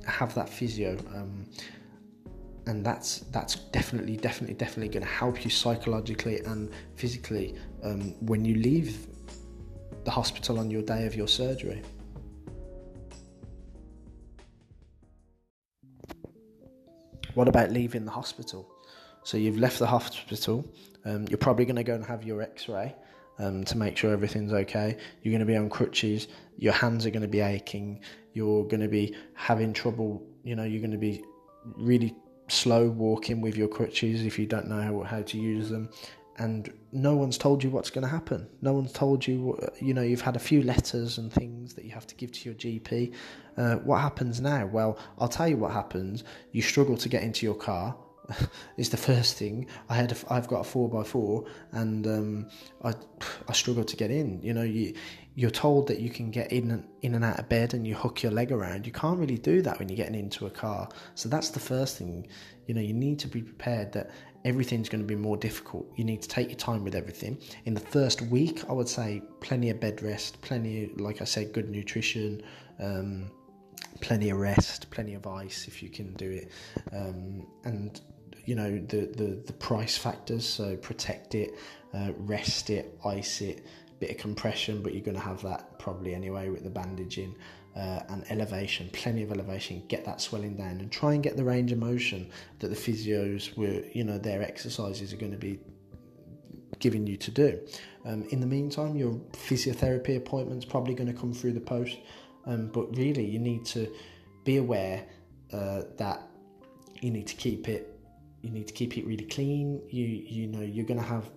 have 0.06 0.35
that 0.35 0.48
physio 0.48 0.96
um, 1.14 1.44
and 2.66 2.85
that's 2.85 3.20
that's 3.33 3.56
definitely 3.70 4.16
definitely 4.16 4.54
definitely 4.54 4.88
going 4.88 5.04
to 5.04 5.12
help 5.12 5.44
you 5.44 5.50
psychologically 5.50 6.40
and 6.40 6.70
physically 6.96 7.54
um, 7.83 8.14
when 8.26 8.44
you 8.44 8.56
leave 8.56 9.06
the 10.04 10.11
hospital 10.11 10.59
on 10.59 10.70
your 10.70 10.83
day 10.83 11.06
of 11.06 11.14
your 11.14 11.28
surgery 11.28 11.83
what 17.40 17.48
about 17.48 17.70
leaving 17.70 18.05
the 18.05 18.16
hospital 18.20 18.62
so 19.22 19.37
you've 19.37 19.59
left 19.59 19.79
the 19.79 19.87
hospital. 19.87 20.64
Um, 21.05 21.26
you're 21.29 21.38
probably 21.38 21.64
going 21.64 21.76
to 21.76 21.85
go 21.85 21.94
and 21.94 22.05
have 22.05 22.24
your 22.24 22.42
X-ray 22.42 22.94
um, 23.38 23.64
to 23.64 23.76
make 23.76 23.96
sure 23.96 24.12
everything's 24.12 24.53
okay. 24.53 24.96
You're 25.22 25.33
going 25.33 25.40
to 25.40 25.46
be 25.46 25.57
on 25.57 25.68
crutches. 25.68 26.29
Your 26.59 26.72
hands 26.72 27.07
are 27.07 27.11
going 27.11 27.22
to 27.22 27.29
be 27.29 27.40
aching. 27.40 28.00
You're 28.33 28.64
going 28.64 28.81
to 28.81 28.88
be 28.88 29.14
having 29.35 29.72
trouble. 29.72 30.22
You 30.42 30.57
know, 30.57 30.64
you're 30.64 30.81
going 30.81 30.90
to 30.92 30.98
be 30.98 31.22
really 31.76 32.14
slow 32.48 32.88
walking 32.88 33.40
with 33.40 33.57
your 33.57 33.68
crutches 33.68 34.24
if 34.24 34.38
you 34.38 34.46
don't 34.46 34.68
know 34.68 34.81
how, 34.81 35.03
how 35.03 35.22
to 35.22 35.38
use 35.38 35.68
them. 35.68 35.90
And 36.40 36.72
no 36.90 37.14
one's 37.16 37.37
told 37.37 37.62
you 37.62 37.68
what's 37.68 37.90
going 37.90 38.03
to 38.03 38.09
happen. 38.09 38.48
No 38.62 38.72
one's 38.72 38.94
told 38.94 39.26
you, 39.26 39.59
you 39.79 39.92
know, 39.92 40.00
you've 40.00 40.22
had 40.22 40.37
a 40.37 40.40
few 40.40 40.62
letters 40.62 41.18
and 41.18 41.31
things 41.31 41.74
that 41.74 41.85
you 41.85 41.90
have 41.90 42.07
to 42.07 42.14
give 42.14 42.33
to 42.33 42.48
your 42.48 42.55
GP. 42.55 43.12
Uh, 43.59 43.74
what 43.76 44.00
happens 44.00 44.40
now? 44.40 44.64
Well, 44.64 44.98
I'll 45.18 45.29
tell 45.29 45.46
you 45.46 45.59
what 45.59 45.72
happens. 45.72 46.24
You 46.53 46.62
struggle 46.62 46.96
to 46.96 47.11
get 47.11 47.22
into 47.22 47.44
your 47.44 47.57
car 47.57 47.94
is 48.79 48.88
the 48.88 48.96
first 48.96 49.37
thing. 49.37 49.66
I 49.90 49.94
had 49.96 50.12
a, 50.12 50.33
I've 50.33 50.48
got 50.48 50.61
a 50.61 50.64
four 50.64 50.88
by 50.88 51.03
four, 51.03 51.44
and 51.72 52.07
um, 52.07 52.48
I 52.83 52.94
I 53.48 53.53
struggled 53.53 53.88
to 53.88 53.96
get 53.96 54.11
in. 54.11 54.40
You 54.42 54.55
know, 54.55 54.62
you 54.62 54.94
you're 55.35 55.50
told 55.50 55.88
that 55.88 56.00
you 56.00 56.11
can 56.11 56.31
get 56.31 56.53
in 56.53 56.70
and, 56.70 56.88
in 57.03 57.14
and 57.14 57.24
out 57.24 57.38
of 57.38 57.48
bed 57.48 57.72
and 57.72 57.87
you 57.87 57.94
hook 57.94 58.22
your 58.22 58.33
leg 58.33 58.50
around. 58.50 58.85
You 58.85 58.92
can't 58.92 59.18
really 59.18 59.38
do 59.38 59.62
that 59.62 59.79
when 59.79 59.88
you're 59.88 59.96
getting 59.96 60.18
into 60.18 60.46
a 60.46 60.50
car. 60.50 60.88
So 61.14 61.29
that's 61.29 61.50
the 61.50 61.61
first 61.61 61.96
thing. 61.96 62.26
You 62.66 62.74
know, 62.74 62.81
you 62.81 62.92
need 62.92 63.18
to 63.20 63.29
be 63.29 63.40
prepared 63.42 63.92
that 63.92 64.11
everything's 64.44 64.88
going 64.88 65.03
to 65.03 65.07
be 65.07 65.16
more 65.16 65.37
difficult. 65.37 65.90
You 65.96 66.05
need 66.05 66.22
to 66.22 66.29
take 66.29 66.48
your 66.48 66.59
time 66.59 66.85
with 66.85 66.94
everything. 66.94 67.38
In 67.64 67.74
the 67.74 67.81
first 67.81 68.22
week, 68.22 68.62
I 68.68 68.72
would 68.72 68.88
say 68.88 69.22
plenty 69.40 69.70
of 69.70 69.81
bed 69.81 70.03
rest, 70.03 70.40
plenty, 70.40 70.90
like 70.96 71.20
I 71.20 71.24
said, 71.24 71.53
good 71.53 71.70
nutrition. 71.70 72.42
Um, 72.79 73.31
plenty 74.00 74.31
of 74.31 74.38
rest, 74.38 74.90
plenty 74.90 75.14
of 75.14 75.26
ice 75.26 75.68
if 75.68 75.83
you 75.83 75.88
can 75.88 76.12
do 76.14 76.31
it, 76.31 76.50
um, 76.92 77.46
and 77.64 78.00
you 78.46 78.55
know 78.55 78.79
the, 78.88 79.07
the 79.16 79.42
the 79.46 79.53
price 79.53 79.96
factors. 79.96 80.46
So 80.46 80.76
protect 80.76 81.35
it, 81.35 81.59
uh, 81.94 82.12
rest 82.16 82.70
it, 82.70 82.98
ice 83.05 83.40
it, 83.40 83.66
bit 83.98 84.11
of 84.11 84.16
compression, 84.16 84.83
but 84.83 84.94
you're 84.94 85.05
going 85.05 85.16
to 85.16 85.22
have 85.22 85.42
that 85.42 85.79
probably 85.79 86.14
anyway 86.14 86.48
with 86.48 86.64
the 86.64 86.70
bandaging. 86.70 87.35
Uh, 87.76 88.00
and 88.09 88.24
elevation, 88.30 88.90
plenty 88.92 89.22
of 89.22 89.30
elevation, 89.30 89.80
get 89.87 90.04
that 90.04 90.20
swelling 90.20 90.56
down 90.56 90.80
and 90.80 90.90
try 90.90 91.14
and 91.14 91.22
get 91.22 91.37
the 91.37 91.44
range 91.44 91.70
of 91.70 91.78
motion 91.78 92.28
that 92.59 92.66
the 92.66 92.74
physios 92.74 93.56
were, 93.56 93.85
you 93.92 94.02
know, 94.02 94.18
their 94.18 94.42
exercises 94.42 95.12
are 95.12 95.16
going 95.16 95.30
to 95.30 95.38
be 95.38 95.56
giving 96.80 97.06
you 97.06 97.16
to 97.16 97.30
do. 97.30 97.61
Um, 98.04 98.24
in 98.30 98.40
the 98.40 98.46
meantime, 98.46 98.96
your 98.96 99.12
physiotherapy 99.33 100.16
appointment's 100.16 100.64
probably 100.64 100.94
going 100.94 101.12
to 101.14 101.18
come 101.18 101.33
through 101.33 101.52
the 101.52 101.61
post, 101.61 101.98
um, 102.44 102.70
but 102.72 102.94
really 102.96 103.24
you 103.24 103.38
need 103.38 103.64
to 103.66 103.88
be 104.42 104.56
aware 104.56 105.06
uh, 105.52 105.83
that 105.96 106.22
you 107.00 107.12
need 107.12 107.28
to 107.28 107.37
keep 107.37 107.68
it 107.68 108.00
you 108.42 108.50
need 108.50 108.66
to 108.66 108.72
keep 108.72 108.96
it 108.96 109.06
really 109.06 109.24
clean. 109.24 109.83
You 109.90 110.06
you 110.06 110.46
know 110.46 110.61
you're 110.61 110.87
going 110.87 111.00
to 111.00 111.06
have 111.06 111.30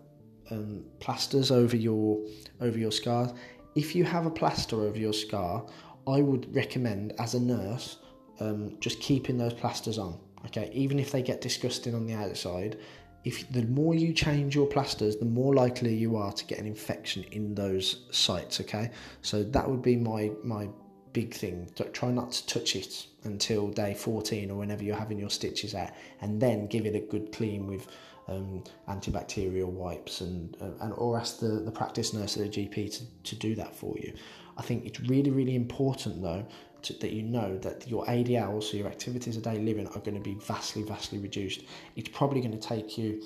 um, 0.51 0.85
plasters 0.99 1.51
over 1.51 1.75
your 1.75 2.19
over 2.61 2.77
your 2.77 2.91
scars. 2.91 3.31
If 3.75 3.95
you 3.95 4.03
have 4.03 4.25
a 4.25 4.29
plaster 4.29 4.81
over 4.81 4.97
your 4.97 5.13
scar, 5.13 5.65
I 6.07 6.21
would 6.21 6.53
recommend 6.55 7.13
as 7.19 7.33
a 7.33 7.39
nurse 7.39 7.97
um, 8.39 8.77
just 8.79 8.99
keeping 8.99 9.37
those 9.37 9.53
plasters 9.53 9.97
on. 9.97 10.19
Okay, 10.45 10.69
even 10.73 10.99
if 10.99 11.11
they 11.11 11.21
get 11.21 11.39
disgusting 11.39 11.95
on 11.95 12.05
the 12.05 12.13
outside, 12.13 12.77
if 13.23 13.49
the 13.51 13.63
more 13.63 13.95
you 13.95 14.11
change 14.11 14.55
your 14.55 14.67
plasters, 14.67 15.15
the 15.15 15.25
more 15.25 15.53
likely 15.53 15.93
you 15.93 16.17
are 16.17 16.33
to 16.33 16.45
get 16.45 16.59
an 16.59 16.67
infection 16.67 17.23
in 17.31 17.55
those 17.55 18.05
sites. 18.11 18.59
Okay, 18.59 18.91
so 19.21 19.43
that 19.43 19.69
would 19.69 19.81
be 19.81 19.95
my 19.95 20.31
my 20.43 20.67
big 21.13 21.33
thing. 21.33 21.69
Try 21.93 22.11
not 22.11 22.31
to 22.33 22.47
touch 22.47 22.75
it 22.75 23.07
until 23.23 23.69
day 23.69 23.93
14 23.93 24.49
or 24.49 24.57
whenever 24.57 24.83
you're 24.83 24.97
having 24.97 25.19
your 25.19 25.29
stitches 25.29 25.75
out, 25.75 25.91
and 26.21 26.41
then 26.41 26.67
give 26.67 26.85
it 26.85 26.95
a 26.95 26.99
good 26.99 27.31
clean 27.31 27.67
with 27.67 27.87
um, 28.27 28.63
antibacterial 28.89 29.67
wipes 29.67 30.21
and, 30.21 30.55
uh, 30.61 30.71
and 30.81 30.93
or 30.93 31.17
ask 31.17 31.39
the, 31.39 31.47
the 31.47 31.71
practice 31.71 32.13
nurse 32.13 32.37
at 32.37 32.43
the 32.43 32.49
GP 32.49 32.97
to, 32.97 33.05
to 33.23 33.35
do 33.35 33.55
that 33.55 33.75
for 33.75 33.95
you. 33.97 34.13
I 34.57 34.61
think 34.61 34.85
it's 34.85 34.99
really, 35.01 35.31
really 35.31 35.55
important 35.55 36.21
though 36.21 36.45
to, 36.83 36.93
that 36.93 37.11
you 37.11 37.23
know 37.23 37.57
that 37.59 37.87
your 37.87 38.05
ADLs, 38.05 38.63
so 38.63 38.77
your 38.77 38.87
activities 38.87 39.37
of 39.37 39.43
daily 39.43 39.63
living, 39.63 39.87
are 39.87 39.99
going 39.99 40.15
to 40.15 40.21
be 40.21 40.35
vastly, 40.35 40.83
vastly 40.83 41.19
reduced. 41.19 41.63
It's 41.95 42.09
probably 42.09 42.41
going 42.41 42.57
to 42.57 42.67
take 42.67 42.97
you 42.97 43.21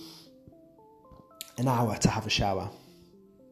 an 1.58 1.68
hour 1.68 1.96
to 1.98 2.10
have 2.10 2.26
a 2.26 2.30
shower. 2.30 2.70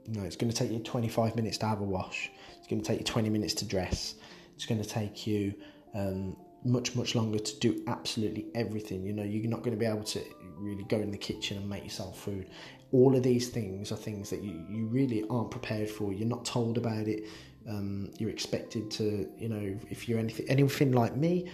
No, 0.07 0.23
it's 0.23 0.35
going 0.35 0.51
to 0.51 0.55
take 0.55 0.71
you 0.71 0.79
25 0.79 1.35
minutes 1.35 1.57
to 1.59 1.65
have 1.65 1.81
a 1.81 1.83
wash. 1.83 2.31
It's 2.59 2.67
going 2.67 2.81
to 2.81 2.87
take 2.87 2.99
you 2.99 3.05
20 3.05 3.29
minutes 3.29 3.55
to 3.55 3.65
dress. 3.65 4.15
It's 4.55 4.65
going 4.65 4.81
to 4.81 4.87
take 4.87 5.25
you 5.25 5.55
um, 5.95 6.37
much, 6.65 6.95
much 6.95 7.15
longer 7.15 7.39
to 7.39 7.59
do 7.59 7.83
absolutely 7.87 8.47
everything. 8.55 9.05
You 9.05 9.13
know, 9.13 9.23
you're 9.23 9.49
not 9.49 9.59
going 9.59 9.71
to 9.71 9.79
be 9.79 9.85
able 9.85 10.03
to 10.03 10.21
really 10.57 10.83
go 10.83 10.97
in 10.97 11.11
the 11.11 11.17
kitchen 11.17 11.57
and 11.57 11.69
make 11.69 11.83
yourself 11.83 12.19
food. 12.19 12.49
All 12.91 13.15
of 13.15 13.23
these 13.23 13.49
things 13.49 13.91
are 13.91 13.95
things 13.95 14.29
that 14.29 14.41
you, 14.41 14.65
you 14.69 14.87
really 14.87 15.25
aren't 15.29 15.51
prepared 15.51 15.89
for. 15.89 16.11
You're 16.11 16.27
not 16.27 16.45
told 16.45 16.77
about 16.77 17.07
it. 17.07 17.23
Um, 17.69 18.11
you're 18.17 18.29
expected 18.29 18.91
to, 18.91 19.29
you 19.37 19.49
know, 19.49 19.77
if 19.89 20.07
you're 20.07 20.19
anything, 20.19 20.47
anything 20.49 20.91
like 20.91 21.15
me, 21.15 21.49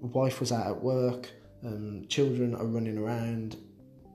wife 0.00 0.40
was 0.40 0.50
out 0.52 0.66
at 0.66 0.82
work, 0.82 1.30
um, 1.64 2.04
children 2.08 2.54
are 2.54 2.66
running 2.66 2.98
around, 2.98 3.56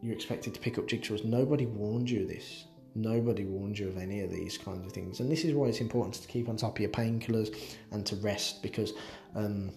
you're 0.02 0.14
expected 0.14 0.54
to 0.54 0.60
pick 0.60 0.78
up 0.78 0.88
jigsaws. 0.88 1.24
Nobody 1.24 1.66
warned 1.66 2.10
you 2.10 2.24
of 2.24 2.28
this. 2.28 2.66
Nobody 2.94 3.46
warned 3.46 3.78
you 3.78 3.88
of 3.90 3.98
any 3.98 4.22
of 4.22 4.32
these 4.32 4.58
kinds 4.58 4.86
of 4.86 4.92
things, 4.92 5.20
and 5.20 5.32
this 5.32 5.46
is 5.46 5.54
why 5.54 5.68
it's 5.68 5.82
important 5.82 6.16
to 6.16 6.28
keep 6.28 6.50
on 6.50 6.58
top 6.58 6.78
of 6.78 6.80
your 6.80 6.90
painkillers 6.90 7.56
and 7.92 8.04
to 8.08 8.16
rest 8.18 8.64
because 8.64 8.94
um, 9.36 9.72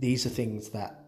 these 0.00 0.26
are 0.26 0.30
things 0.30 0.70
that 0.70 1.04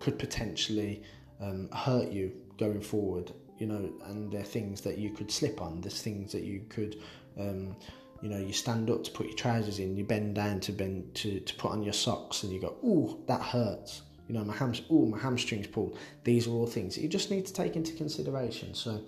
could 0.00 0.18
potentially 0.18 1.02
um, 1.40 1.68
hurt 1.70 2.10
you 2.10 2.32
going 2.58 2.80
forward. 2.80 3.32
You 3.58 3.66
know, 3.66 3.90
and 4.04 4.30
they're 4.30 4.42
things 4.42 4.82
that 4.82 4.98
you 4.98 5.10
could 5.10 5.30
slip 5.30 5.62
on. 5.62 5.80
There's 5.80 6.02
things 6.02 6.32
that 6.32 6.42
you 6.42 6.66
could, 6.68 6.96
um, 7.38 7.74
you 8.20 8.28
know, 8.28 8.36
you 8.38 8.52
stand 8.52 8.90
up 8.90 9.02
to 9.04 9.10
put 9.10 9.26
your 9.28 9.36
trousers 9.36 9.78
in, 9.78 9.96
you 9.96 10.04
bend 10.04 10.34
down 10.34 10.60
to 10.60 10.72
bend 10.72 11.14
to, 11.16 11.40
to 11.40 11.54
put 11.54 11.70
on 11.70 11.82
your 11.82 11.94
socks, 11.94 12.42
and 12.42 12.52
you 12.52 12.60
go, 12.60 12.76
"Ooh, 12.84 13.22
that 13.26 13.40
hurts." 13.40 14.02
You 14.28 14.34
know, 14.34 14.44
my 14.44 14.54
hams, 14.54 14.82
oh, 14.90 15.06
my 15.06 15.18
hamstrings 15.18 15.68
pulled. 15.68 15.98
These 16.24 16.46
are 16.48 16.50
all 16.50 16.66
things 16.66 16.96
that 16.96 17.00
you 17.00 17.08
just 17.08 17.30
need 17.30 17.46
to 17.46 17.52
take 17.52 17.76
into 17.76 17.94
consideration. 17.94 18.74
So, 18.74 19.00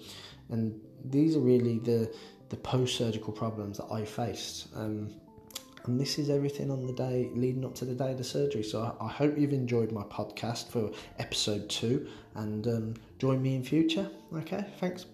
and 0.49 0.81
these 1.05 1.37
are 1.37 1.41
really 1.41 1.79
the 1.81 2.15
the 2.49 2.57
post 2.57 2.97
surgical 2.97 3.35
problems 3.35 3.77
that 3.77 3.93
I 3.93 4.05
faced. 4.05 4.69
Um, 4.75 5.11
and 5.89 5.99
this 5.99 6.19
is 6.19 6.31
everything 6.31 6.71
on 6.71 6.87
the 6.87 6.93
day 6.93 7.31
leading 7.35 7.65
up 7.65 7.75
to 7.77 7.85
the 7.85 7.95
day 7.95 8.13
of 8.13 8.19
the 8.19 8.25
surgery. 8.25 8.63
So 8.63 8.97
I, 9.01 9.07
I 9.07 9.09
hope 9.09 9.39
you've 9.39 9.53
enjoyed 9.53 9.91
my 9.91 10.05
podcast 10.05 10.69
for 10.69 10.91
episode 11.19 11.69
two, 11.69 12.07
and 12.35 12.67
um, 12.69 12.95
join 13.19 13.43
me 13.43 13.57
in 13.57 13.65
future. 13.65 14.09
Okay, 14.33 14.65
thanks. 14.79 15.07